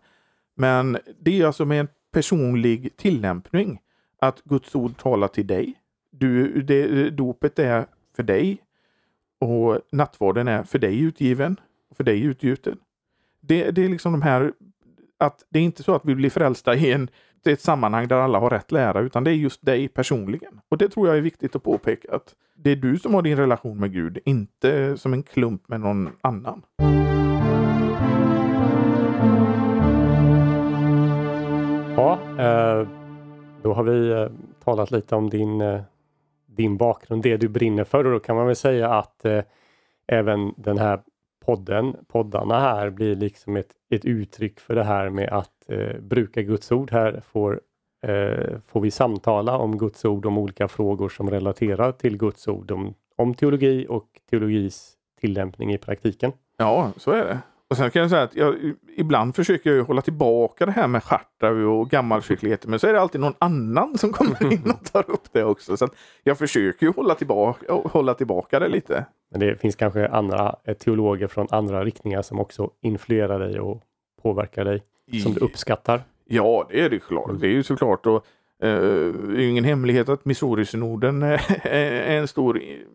Men 0.55 0.97
det 1.19 1.41
är 1.41 1.45
alltså 1.45 1.65
med 1.65 1.79
en 1.79 1.87
personlig 2.11 2.97
tillämpning 2.97 3.79
att 4.19 4.41
Guds 4.43 4.75
ord 4.75 4.97
talar 4.97 5.27
till 5.27 5.47
dig. 5.47 5.73
Du, 6.11 6.61
det, 6.61 7.09
dopet 7.09 7.59
är 7.59 7.85
för 8.15 8.23
dig 8.23 8.57
och 9.39 9.79
nattvarden 9.91 10.47
är 10.47 10.63
för 10.63 10.79
dig 10.79 11.01
utgiven 11.01 11.59
och 11.89 11.97
för 11.97 12.03
dig 12.03 12.23
utgjuten. 12.23 12.77
Det, 13.41 13.71
det 13.71 13.85
är 13.85 13.89
liksom 13.89 14.11
de 14.11 14.21
här 14.21 14.53
att 15.17 15.45
det 15.49 15.59
är 15.59 15.63
inte 15.63 15.83
så 15.83 15.95
att 15.95 16.05
vi 16.05 16.15
blir 16.15 16.29
frälsta 16.29 16.75
i 16.75 16.91
en, 16.91 17.09
det 17.45 17.51
ett 17.51 17.61
sammanhang 17.61 18.07
där 18.07 18.15
alla 18.15 18.39
har 18.39 18.49
rätt 18.49 18.71
lära, 18.71 18.99
utan 18.99 19.23
det 19.23 19.31
är 19.31 19.35
just 19.35 19.65
dig 19.65 19.87
personligen. 19.87 20.59
Och 20.69 20.77
det 20.77 20.89
tror 20.89 21.07
jag 21.07 21.17
är 21.17 21.21
viktigt 21.21 21.55
att 21.55 21.63
påpeka 21.63 22.15
att 22.15 22.33
det 22.55 22.71
är 22.71 22.75
du 22.75 22.99
som 22.99 23.13
har 23.13 23.21
din 23.21 23.37
relation 23.37 23.79
med 23.79 23.93
Gud, 23.93 24.19
inte 24.25 24.97
som 24.97 25.13
en 25.13 25.23
klump 25.23 25.67
med 25.67 25.79
någon 25.79 26.09
annan. 26.21 26.61
Ja, 31.97 32.19
eh, 32.39 32.87
då 33.61 33.73
har 33.73 33.83
vi 33.83 34.11
eh, 34.11 34.27
talat 34.63 34.91
lite 34.91 35.15
om 35.15 35.29
din, 35.29 35.61
eh, 35.61 35.81
din 36.45 36.77
bakgrund, 36.77 37.23
det 37.23 37.37
du 37.37 37.47
brinner 37.47 37.83
för 37.83 38.05
och 38.05 38.11
då 38.11 38.19
kan 38.19 38.35
man 38.35 38.47
väl 38.47 38.55
säga 38.55 38.93
att 38.93 39.25
även 40.07 40.53
den 40.57 40.77
här 40.77 40.99
podden, 41.45 41.95
poddarna 42.07 42.59
här 42.59 42.89
blir 42.89 43.15
liksom 43.15 43.55
ett, 43.55 43.71
ett 43.89 44.05
uttryck 44.05 44.59
för 44.59 44.75
det 44.75 44.83
här 44.83 45.09
med 45.09 45.29
att 45.29 45.54
eh, 45.69 45.99
bruka 45.99 46.41
Guds 46.41 46.71
ord. 46.71 46.91
Här 46.91 47.21
får, 47.31 47.61
eh, 48.07 48.59
får 48.67 48.81
vi 48.81 48.91
samtala 48.91 49.57
om 49.57 49.77
Guds 49.77 50.05
ord, 50.05 50.25
om 50.25 50.37
olika 50.37 50.67
frågor 50.67 51.09
som 51.09 51.29
relaterar 51.29 51.91
till 51.91 52.17
Guds 52.17 52.47
ord, 52.47 52.71
om, 52.71 52.93
om 53.15 53.33
teologi 53.33 53.85
och 53.89 54.07
teologis 54.29 54.93
tillämpning 55.21 55.73
i 55.73 55.77
praktiken. 55.77 56.31
Ja, 56.57 56.91
så 56.97 57.11
är 57.11 57.25
det. 57.25 57.39
Och 57.69 57.77
sen 57.77 57.91
kan 57.91 58.01
jag 58.01 58.09
säga 58.11 58.21
att 58.23 58.35
jag, 58.35 58.55
ibland 58.97 59.35
försöker 59.35 59.71
jag 59.71 59.85
hålla 59.85 60.01
tillbaka 60.01 60.65
det 60.65 60.71
här 60.71 60.87
med 60.87 61.03
Chartavi 61.03 61.63
och 61.63 61.89
gammalkyrkligheten, 61.89 62.69
men 62.69 62.79
så 62.79 62.87
är 62.87 62.93
det 62.93 63.01
alltid 63.01 63.21
någon 63.21 63.33
annan 63.39 63.97
som 63.97 64.11
kommer 64.11 64.53
in 64.53 64.71
och 64.71 64.85
tar 64.91 65.11
upp 65.11 65.33
det 65.33 65.43
också. 65.43 65.77
Så 65.77 65.85
att 65.85 65.95
jag 66.23 66.37
försöker 66.37 66.85
ju 66.85 66.91
hålla 66.91 67.15
tillbaka, 67.15 67.73
hålla 67.73 68.13
tillbaka 68.13 68.59
det 68.59 68.67
lite. 68.67 69.05
Men 69.31 69.39
det 69.39 69.55
finns 69.55 69.75
kanske 69.75 70.07
andra 70.07 70.55
eh, 70.63 70.73
teologer 70.73 71.27
från 71.27 71.47
andra 71.51 71.83
riktningar 71.83 72.21
som 72.21 72.39
också 72.39 72.69
influerar 72.81 73.39
dig 73.39 73.59
och 73.59 73.81
påverkar 74.21 74.65
dig, 74.65 74.83
som 75.23 75.33
du 75.33 75.39
uppskattar. 75.39 76.01
Ja, 76.25 76.67
det 76.69 76.81
är 76.81 76.89
det 76.89 76.99
klart. 76.99 77.31
Det 77.39 77.47
är 77.47 77.51
ju 77.51 77.63
såklart. 77.63 78.05
Och, 78.05 78.15
eh, 78.63 78.79
det 79.13 79.43
är 79.43 79.49
ingen 79.49 79.63
hemlighet 79.63 80.09
att 80.09 80.25
Missouri-synoden 80.25 81.23
är 81.63 82.17
en 82.17 82.27
stor 82.27 82.57
i- 82.59 82.85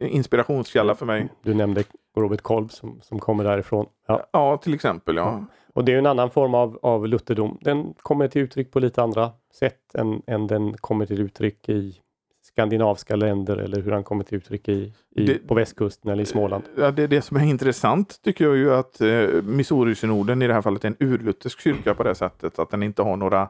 inspirationskälla 0.00 0.94
för 0.94 1.06
mig. 1.06 1.28
Du 1.42 1.54
nämnde 1.54 1.84
Robert 2.16 2.40
Kolb 2.40 2.72
som, 2.72 3.00
som 3.02 3.18
kommer 3.18 3.44
därifrån. 3.44 3.86
Ja. 4.06 4.26
Ja, 4.32 4.56
till 4.56 4.74
exempel. 4.74 5.16
Ja. 5.16 5.44
Och 5.74 5.84
det 5.84 5.92
är 5.92 5.98
en 5.98 6.06
annan 6.06 6.30
form 6.30 6.54
av, 6.54 6.78
av 6.82 7.08
lutherdom. 7.08 7.58
Den 7.60 7.94
kommer 7.96 8.28
till 8.28 8.42
uttryck 8.42 8.70
på 8.70 8.80
lite 8.80 9.02
andra 9.02 9.30
sätt 9.54 9.94
än, 9.94 10.22
än 10.26 10.46
den 10.46 10.76
kommer 10.76 11.06
till 11.06 11.20
uttryck 11.20 11.68
i 11.68 11.96
skandinaviska 12.52 13.16
länder 13.16 13.56
eller 13.56 13.82
hur 13.82 13.92
han 13.92 14.04
kommer 14.04 14.24
till 14.24 14.38
uttryck 14.38 14.68
i, 14.68 14.92
i, 15.16 15.26
Det- 15.26 15.48
på 15.48 15.54
västkusten 15.54 16.10
eller 16.10 16.22
i 16.22 16.26
Småland. 16.26 16.64
Ja, 16.76 16.90
det, 16.90 17.06
det 17.06 17.22
som 17.22 17.36
är 17.36 17.44
intressant 17.44 18.22
tycker 18.22 18.44
jag 18.44 18.56
ju 18.56 18.74
att 18.74 19.00
eh, 19.00 19.06
Missouri-synoden 19.42 20.42
i 20.42 20.46
det 20.46 20.54
här 20.54 20.62
fallet 20.62 20.84
är 20.84 20.88
en 20.88 20.96
urluthersk 21.00 21.60
kyrka 21.60 21.94
på 21.94 22.02
det 22.02 22.14
sättet. 22.14 22.58
Att 22.58 22.70
den 22.70 22.82
inte 22.82 23.02
har 23.02 23.16
några 23.16 23.48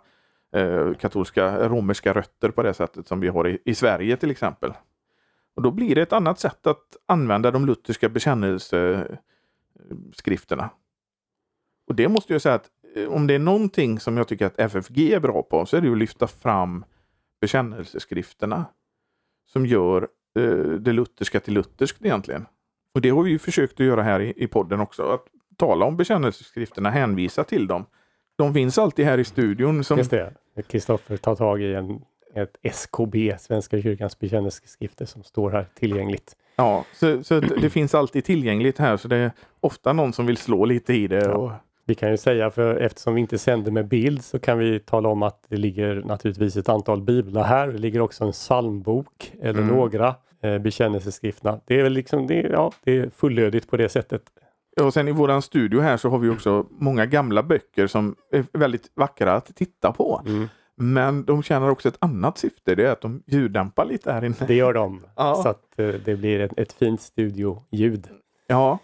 eh, 0.55 0.93
katolska 0.95 1.69
romerska 1.69 2.13
rötter 2.13 2.51
på 2.51 2.63
det 2.63 2.75
sättet 2.75 3.09
som 3.09 3.21
vi 3.21 3.29
har 3.29 3.49
i, 3.49 3.59
i 3.65 3.75
Sverige 3.75 4.17
till 4.17 4.31
exempel. 4.31 4.73
Och 5.57 5.63
då 5.63 5.71
blir 5.71 5.95
det 5.95 6.03
ett 6.03 6.13
annat 6.13 6.39
sätt 6.39 6.67
att 6.67 6.97
använda 7.07 7.51
de 7.51 7.67
lutherska 7.67 8.09
bekännelseskrifterna. 8.09 10.71
Och 11.89 11.95
det 11.95 12.09
måste 12.09 12.33
jag 12.33 12.43
säga 12.43 12.55
att 12.55 12.69
eh, 12.97 13.09
om 13.09 13.27
det 13.27 13.35
är 13.35 13.39
någonting 13.39 14.01
som 14.01 14.17
jag 14.17 14.29
tycker 14.29 14.47
att 14.47 14.61
FFG 14.61 14.99
är 15.13 15.21
bra 15.21 15.43
på 15.43 15.67
så 15.67 15.77
är 15.77 15.81
det 15.81 15.93
att 15.93 15.99
lyfta 15.99 16.27
fram 16.27 16.85
bekännelseskrifterna 17.41 18.65
som 19.47 19.67
gör 19.67 20.09
eh, 20.39 20.57
det 20.57 20.93
lutherska 20.93 21.41
till 21.41 21.55
lutherskt 21.55 22.05
egentligen. 22.05 22.47
Och 22.95 23.01
det 23.01 23.11
har 23.11 23.23
vi 23.23 23.31
ju 23.31 23.39
försökt 23.39 23.81
att 23.81 23.87
göra 23.87 24.03
här 24.03 24.21
i, 24.21 24.33
i 24.37 24.47
podden 24.47 24.81
också. 24.81 25.03
Att 25.03 25.25
tala 25.57 25.85
om 25.85 25.97
bekännelseskrifterna, 25.97 26.91
hänvisa 26.91 27.45
till 27.45 27.67
dem. 27.67 27.87
De 28.37 28.55
finns 28.55 28.79
alltid 28.79 29.05
här 29.05 29.19
i 29.19 29.25
studion. 29.25 29.85
Som, 29.85 29.99
Just 29.99 30.11
det. 30.11 30.35
Kristoffer 30.69 31.17
tar 31.17 31.35
tag 31.35 31.63
i 31.63 31.75
en, 31.75 32.01
ett 32.35 32.57
SKB, 32.63 33.39
Svenska 33.39 33.83
kyrkans 33.83 34.19
bekännelseskrifter, 34.19 35.07
som 35.07 35.23
står 35.23 35.51
här 35.51 35.67
tillgängligt. 35.75 36.37
ja, 36.57 36.85
så, 36.93 37.23
så 37.23 37.41
det, 37.41 37.71
finns 37.71 37.95
alltid 37.95 38.25
tillgängligt 38.25 38.79
här 38.79 38.97
så 38.97 39.09
det 39.09 39.17
är 39.17 39.33
ofta 39.61 39.93
någon 39.93 40.13
som 40.13 40.27
vill 40.27 40.37
slå 40.37 40.65
lite 40.65 40.95
i 40.95 41.07
det. 41.07 41.25
Ja. 41.25 41.61
Vi 41.87 41.95
kan 41.95 42.11
ju 42.11 42.17
säga, 42.17 42.51
för 42.51 42.77
eftersom 42.77 43.15
vi 43.15 43.21
inte 43.21 43.39
sänder 43.39 43.71
med 43.73 43.89
bild 43.89 44.25
så 44.25 44.39
kan 44.39 44.59
vi 44.59 44.81
tala 44.81 45.09
om 45.09 45.23
att 45.23 45.45
det 45.49 45.57
ligger 45.57 46.03
naturligtvis 46.05 46.57
ett 46.57 46.69
antal 46.69 47.03
biblar 47.03 47.45
här. 47.45 47.69
Det 47.69 47.79
ligger 47.79 48.01
också 48.01 48.25
en 48.25 48.33
psalmbok 48.33 49.33
eller 49.43 49.63
Mm. 49.63 49.75
några 49.77 50.15
eh, 50.43 50.59
bekännelseskrifterna. 50.59 51.61
Det 51.67 51.79
är 51.79 51.83
väl 51.83 51.93
liksom, 51.93 52.27
det, 52.27 52.35
ja, 52.41 52.73
det 52.85 52.99
är 52.99 53.11
fullödigt 53.11 53.71
på 53.71 53.77
det 53.77 53.89
sättet. 53.89 54.23
och 54.81 54.95
sen 54.95 55.09
i 55.09 55.13
våran 55.13 55.43
studio 55.43 55.81
här 55.81 55.97
så 55.97 56.09
har 56.09 56.19
vi 56.19 56.29
också 56.29 56.67
många 56.71 57.07
gamla 57.07 57.43
böcker 57.43 57.87
som 57.87 58.17
är 58.33 58.45
väldigt 58.53 58.91
vackra 58.95 59.33
att 59.35 59.57
titta 59.57 59.93
på. 59.93 60.23
Mm. 60.27 60.49
Men 60.77 61.25
de 61.25 61.43
tjänar 61.43 61.69
också 61.69 61.89
ett 61.89 61.97
annat 61.99 62.39
syfte. 62.39 62.75
Det 62.75 62.87
är 62.87 62.93
att 62.93 63.01
de 63.01 63.23
ljuddämpar 63.27 63.85
lite 63.85 64.13
här 64.13 64.25
inne. 64.25 64.35
Det 64.47 64.55
gör 64.55 64.73
de, 64.73 65.01
Ja. 65.17 65.35
så 65.43 65.49
att 65.49 65.79
eh, 65.79 65.89
det 66.05 66.17
blir 66.17 66.41
ett, 66.41 66.53
ett 66.59 66.73
fint 66.73 67.01
studioljud. 67.01 68.07
Ja, 68.47 68.79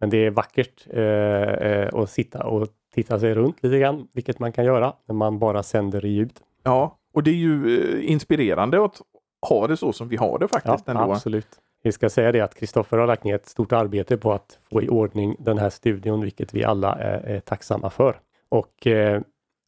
Men 0.00 0.10
det 0.10 0.26
är 0.26 0.30
vackert 0.30 0.86
eh, 0.92 1.02
eh, 1.02 1.88
att 1.94 2.10
sitta 2.10 2.46
och 2.46 2.68
titta 2.94 3.18
sig 3.20 3.34
runt 3.34 3.62
lite 3.62 3.78
grann, 3.78 4.08
vilket 4.12 4.38
man 4.38 4.52
kan 4.52 4.64
göra 4.64 4.92
när 5.08 5.14
man 5.14 5.38
bara 5.38 5.62
sänder 5.62 6.04
i 6.04 6.08
ljud. 6.08 6.32
ja. 6.62 6.96
och 7.14 7.22
det 7.22 7.30
är 7.30 7.34
ju 7.34 7.80
eh, 7.80 8.10
inspirerande 8.10 8.84
att 8.84 9.00
ha 9.48 9.66
det 9.66 9.76
så 9.76 9.92
som 9.92 10.08
vi 10.08 10.16
har 10.16 10.38
det 10.38 10.48
Ja, 10.52 10.60
faktiskt 10.60 10.88
ändå. 10.88 11.02
absolut. 11.12 11.48
Vi 11.82 11.92
ska 11.92 12.10
säga 12.10 12.32
det 12.32 12.40
att 12.40 12.54
Kristoffer 12.54 12.98
har 12.98 13.06
lagt 13.06 13.24
ner 13.24 13.34
ett 13.34 13.48
stort 13.48 13.72
arbete 13.72 14.16
på 14.16 14.32
att 14.32 14.58
få 14.70 14.82
i 14.82 14.88
ordning 14.88 15.36
den 15.38 15.58
här 15.58 15.70
studion, 15.70 16.20
vilket 16.20 16.54
vi 16.54 16.64
alla 16.64 16.94
är, 16.94 17.20
är 17.36 17.40
tacksamma 17.40 17.90
för. 17.90 18.16
Och 18.48 18.86
eh, 18.86 19.20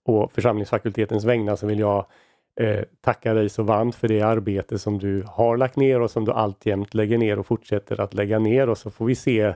å 0.09 0.29
församlingsfakultetens 0.33 1.25
vägnar 1.25 1.57
så 1.57 1.67
vill 1.67 1.79
jag 1.79 2.07
eh, 2.61 2.81
tacka 3.01 3.35
dig 3.35 3.49
så 3.49 3.63
varmt 3.63 3.95
för 3.95 4.09
det 4.09 4.23
arbete 4.23 4.79
som 4.79 4.99
du 4.99 5.25
har 5.29 5.57
lagt 5.57 5.77
ner 5.77 6.01
och 6.01 6.11
som 6.11 6.25
du 6.25 6.33
alltjämt 6.33 6.95
lägger 6.95 7.19
ner 7.19 7.39
och 7.39 7.47
fortsätter 7.47 8.01
att 8.01 8.15
lägga 8.15 8.39
ner 8.39 8.69
och 8.69 8.79
så 8.79 8.91
får 8.91 9.05
vi 9.05 9.15
se 9.15 9.55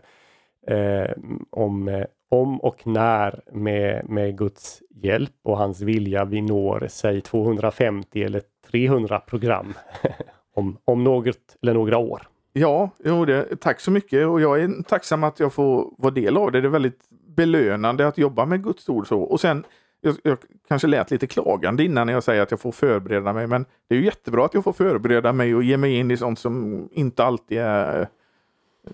eh, 0.66 1.10
om, 1.50 1.88
eh, 1.88 2.04
om 2.28 2.60
och 2.60 2.86
när 2.86 3.40
med, 3.52 4.08
med 4.08 4.38
Guds 4.38 4.82
hjälp 4.94 5.34
och 5.42 5.58
hans 5.58 5.80
vilja 5.80 6.24
vi 6.24 6.40
når, 6.40 6.86
säg 6.90 7.20
250 7.20 8.22
eller 8.22 8.42
300 8.70 9.20
program 9.20 9.74
om, 10.54 10.76
om 10.84 11.04
något 11.04 11.56
eller 11.62 11.74
några 11.74 11.98
år. 11.98 12.22
Ja, 12.52 12.90
jo, 13.04 13.24
det, 13.24 13.60
tack 13.60 13.80
så 13.80 13.90
mycket 13.90 14.26
och 14.26 14.40
jag 14.40 14.62
är 14.62 14.82
tacksam 14.82 15.24
att 15.24 15.40
jag 15.40 15.52
får 15.52 15.94
vara 15.98 16.14
del 16.14 16.36
av 16.36 16.52
det. 16.52 16.60
Det 16.60 16.68
är 16.68 16.70
väldigt 16.70 17.00
belönande 17.36 18.06
att 18.06 18.18
jobba 18.18 18.46
med 18.46 18.64
Guds 18.64 18.88
ord 18.88 19.08
så. 19.08 19.20
Och 19.20 19.40
sen, 19.40 19.64
jag, 20.00 20.16
jag 20.22 20.38
kanske 20.68 20.88
lät 20.88 21.10
lite 21.10 21.26
klagande 21.26 21.84
innan 21.84 22.06
när 22.06 22.14
jag 22.14 22.22
säger 22.24 22.42
att 22.42 22.50
jag 22.50 22.60
får 22.60 22.72
förbereda 22.72 23.32
mig, 23.32 23.46
men 23.46 23.64
det 23.88 23.94
är 23.94 23.98
ju 23.98 24.04
jättebra 24.04 24.44
att 24.44 24.54
jag 24.54 24.64
får 24.64 24.72
förbereda 24.72 25.32
mig 25.32 25.54
och 25.54 25.62
ge 25.62 25.76
mig 25.76 25.94
in 25.94 26.10
i 26.10 26.16
sånt 26.16 26.38
som 26.38 26.88
inte 26.92 27.24
alltid 27.24 27.58
är 27.58 28.08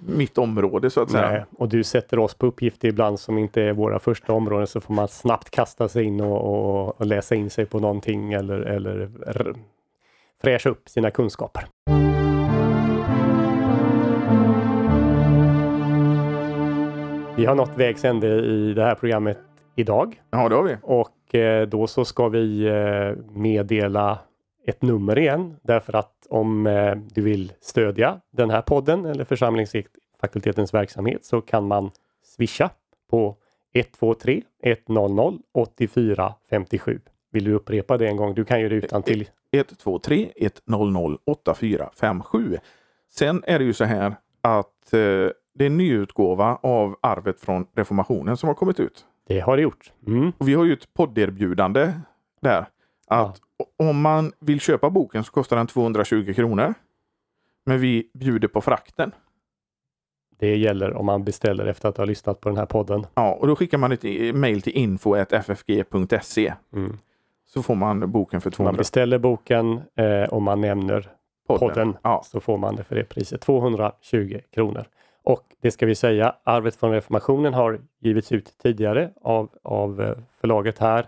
mitt 0.00 0.38
område 0.38 0.90
så 0.90 1.00
att 1.00 1.10
säga. 1.10 1.30
Nej, 1.30 1.44
och 1.58 1.68
du 1.68 1.84
sätter 1.84 2.18
oss 2.18 2.34
på 2.34 2.46
uppgifter 2.46 2.88
ibland 2.88 3.20
som 3.20 3.38
inte 3.38 3.62
är 3.62 3.72
våra 3.72 3.98
första 3.98 4.32
områden 4.32 4.66
så 4.66 4.80
får 4.80 4.94
man 4.94 5.08
snabbt 5.08 5.50
kasta 5.50 5.88
sig 5.88 6.04
in 6.04 6.20
och, 6.20 6.40
och, 6.40 7.00
och 7.00 7.06
läsa 7.06 7.34
in 7.34 7.50
sig 7.50 7.66
på 7.66 7.78
någonting 7.78 8.32
eller, 8.32 8.60
eller 8.60 9.08
fräscha 10.42 10.70
upp 10.70 10.88
sina 10.88 11.10
kunskaper. 11.10 11.66
Vi 17.36 17.46
har 17.46 17.54
nått 17.54 17.76
vägs 17.76 18.04
ände 18.04 18.28
i 18.28 18.74
det 18.74 18.82
här 18.82 18.94
programmet 18.94 19.38
idag. 19.76 20.20
Ja, 20.30 20.48
det 20.48 20.54
har 20.54 20.62
vi. 20.62 20.76
Och 20.82 21.34
eh, 21.34 21.68
då 21.68 21.86
så 21.86 22.04
ska 22.04 22.28
vi 22.28 22.66
eh, 22.66 23.24
meddela 23.34 24.18
ett 24.64 24.82
nummer 24.82 25.18
igen 25.18 25.56
därför 25.62 25.96
att 25.96 26.26
om 26.28 26.66
eh, 26.66 26.94
du 26.94 27.22
vill 27.22 27.52
stödja 27.60 28.20
den 28.30 28.50
här 28.50 28.62
podden 28.62 29.04
eller 29.04 29.24
församlingsfakultetens 29.24 30.74
verksamhet 30.74 31.24
så 31.24 31.40
kan 31.40 31.66
man 31.66 31.90
swisha 32.24 32.70
på 33.10 33.36
123 33.72 34.42
100 34.62 35.32
84 35.52 36.34
57. 36.50 37.00
Vill 37.30 37.44
du 37.44 37.52
upprepa 37.52 37.98
det 37.98 38.08
en 38.08 38.16
gång? 38.16 38.34
Du 38.34 38.44
kan 38.44 38.60
ju 38.60 38.68
det 38.68 38.74
utan 38.74 39.02
till. 39.02 39.28
123 39.52 40.30
100 40.66 41.18
8457. 41.24 42.58
Sen 43.10 43.42
är 43.46 43.58
det 43.58 43.64
ju 43.64 43.72
så 43.72 43.84
här 43.84 44.14
att 44.40 44.92
eh, 44.92 44.98
det 45.54 45.64
är 45.64 45.66
en 45.66 45.76
nyutgåva 45.76 46.58
av 46.62 46.96
Arvet 47.00 47.40
från 47.40 47.66
reformationen 47.74 48.36
som 48.36 48.48
har 48.48 48.54
kommit 48.54 48.80
ut. 48.80 49.06
Det 49.26 49.40
har 49.40 49.56
det 49.56 49.62
gjort. 49.62 49.92
Mm. 50.06 50.32
Och 50.38 50.48
vi 50.48 50.54
har 50.54 50.64
ju 50.64 50.72
ett 50.72 50.94
podderbjudande 50.94 51.92
där. 52.40 52.66
Att 53.20 53.40
om 53.76 54.00
man 54.00 54.32
vill 54.38 54.60
köpa 54.60 54.90
boken 54.90 55.24
så 55.24 55.32
kostar 55.32 55.56
den 55.56 55.66
220 55.66 56.32
kronor. 56.34 56.74
Men 57.64 57.80
vi 57.80 58.10
bjuder 58.14 58.48
på 58.48 58.60
frakten. 58.60 59.12
Det 60.38 60.56
gäller 60.56 60.92
om 60.94 61.06
man 61.06 61.24
beställer 61.24 61.66
efter 61.66 61.88
att 61.88 61.96
ha 61.96 62.04
lyssnat 62.04 62.40
på 62.40 62.48
den 62.48 62.58
här 62.58 62.66
podden. 62.66 63.06
Ja, 63.14 63.32
och 63.32 63.46
då 63.46 63.56
skickar 63.56 63.78
man 63.78 63.92
ett 63.92 64.34
mail 64.34 64.62
till 64.62 64.76
info.ffg.se. 64.76 66.54
Mm. 66.72 66.98
Så 67.46 67.62
får 67.62 67.74
man 67.74 68.10
boken 68.10 68.40
för 68.40 68.50
200. 68.50 68.72
Man 68.72 68.76
beställer 68.76 69.18
boken 69.18 69.80
eh, 69.96 70.24
och 70.24 70.42
man 70.42 70.60
nämner 70.60 71.10
podden, 71.48 71.68
podden 71.68 71.96
ja. 72.02 72.22
så 72.24 72.40
får 72.40 72.58
man 72.58 72.76
det 72.76 72.84
för 72.84 72.94
det 72.94 73.04
priset. 73.04 73.40
220 73.40 74.40
kronor. 74.54 74.84
Och 75.22 75.42
det 75.60 75.70
ska 75.70 75.86
vi 75.86 75.94
säga, 75.94 76.34
Arvet 76.44 76.76
från 76.76 76.92
reformationen 76.92 77.54
har 77.54 77.80
givits 78.00 78.32
ut 78.32 78.58
tidigare 78.62 79.10
av, 79.22 79.50
av 79.62 80.02
eh, 80.02 80.16
förlaget 80.40 80.78
här. 80.78 81.06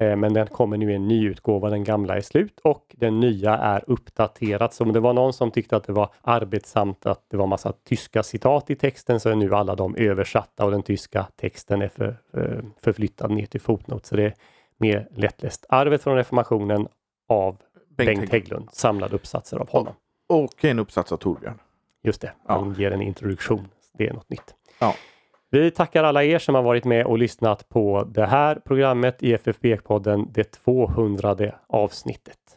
Eh, 0.00 0.16
men 0.16 0.34
den 0.34 0.46
kommer 0.46 0.76
nu 0.76 0.92
i 0.92 0.94
en 0.94 1.08
ny 1.08 1.26
utgåva, 1.26 1.70
den 1.70 1.84
gamla 1.84 2.16
är 2.16 2.20
slut 2.20 2.60
och 2.60 2.94
den 2.96 3.20
nya 3.20 3.56
är 3.56 3.84
uppdaterad. 3.86 4.72
Så 4.72 4.84
om 4.84 4.92
det 4.92 5.00
var 5.00 5.12
någon 5.12 5.32
som 5.32 5.50
tyckte 5.50 5.76
att 5.76 5.84
det 5.84 5.92
var 5.92 6.10
arbetsamt 6.22 7.06
att 7.06 7.24
det 7.30 7.36
var 7.36 7.46
massa 7.46 7.72
tyska 7.84 8.22
citat 8.22 8.70
i 8.70 8.74
texten 8.74 9.20
så 9.20 9.28
är 9.28 9.34
nu 9.34 9.54
alla 9.54 9.74
de 9.74 9.96
översatta 9.96 10.64
och 10.64 10.70
den 10.70 10.82
tyska 10.82 11.26
texten 11.36 11.82
är 11.82 11.88
för, 11.88 12.16
för, 12.30 12.64
förflyttad 12.80 13.30
ner 13.30 13.46
till 13.46 13.60
fotnot. 13.60 14.06
Så 14.06 14.16
det 14.16 14.24
är 14.24 14.34
mer 14.76 15.08
lättläst. 15.14 15.66
Arvet 15.68 16.02
från 16.02 16.16
reformationen 16.16 16.88
av 17.28 17.56
Bengt, 17.96 18.18
Bengt 18.18 18.32
Hägglund, 18.32 18.68
samlade 18.72 19.14
uppsatser 19.14 19.56
av 19.56 19.70
honom. 19.70 19.94
Och 20.26 20.64
en 20.64 20.78
uppsats 20.78 21.12
av 21.12 21.16
Torbjörn. 21.16 21.58
Just 22.02 22.20
det, 22.20 22.32
han 22.46 22.74
ja. 22.76 22.82
ger 22.82 22.90
en 22.90 23.02
introduktion. 23.02 23.68
Det 23.92 24.06
är 24.06 24.12
något 24.12 24.30
nytt. 24.30 24.54
Ja. 24.78 24.94
Vi 25.50 25.70
tackar 25.70 26.04
alla 26.04 26.24
er 26.24 26.38
som 26.38 26.54
har 26.54 26.62
varit 26.62 26.84
med 26.84 27.06
och 27.06 27.18
lyssnat 27.18 27.68
på 27.68 28.04
det 28.14 28.26
här 28.26 28.54
programmet 28.54 29.22
i 29.22 29.34
FFB-podden, 29.36 30.26
det 30.32 30.44
200 30.44 31.36
avsnittet. 31.66 32.47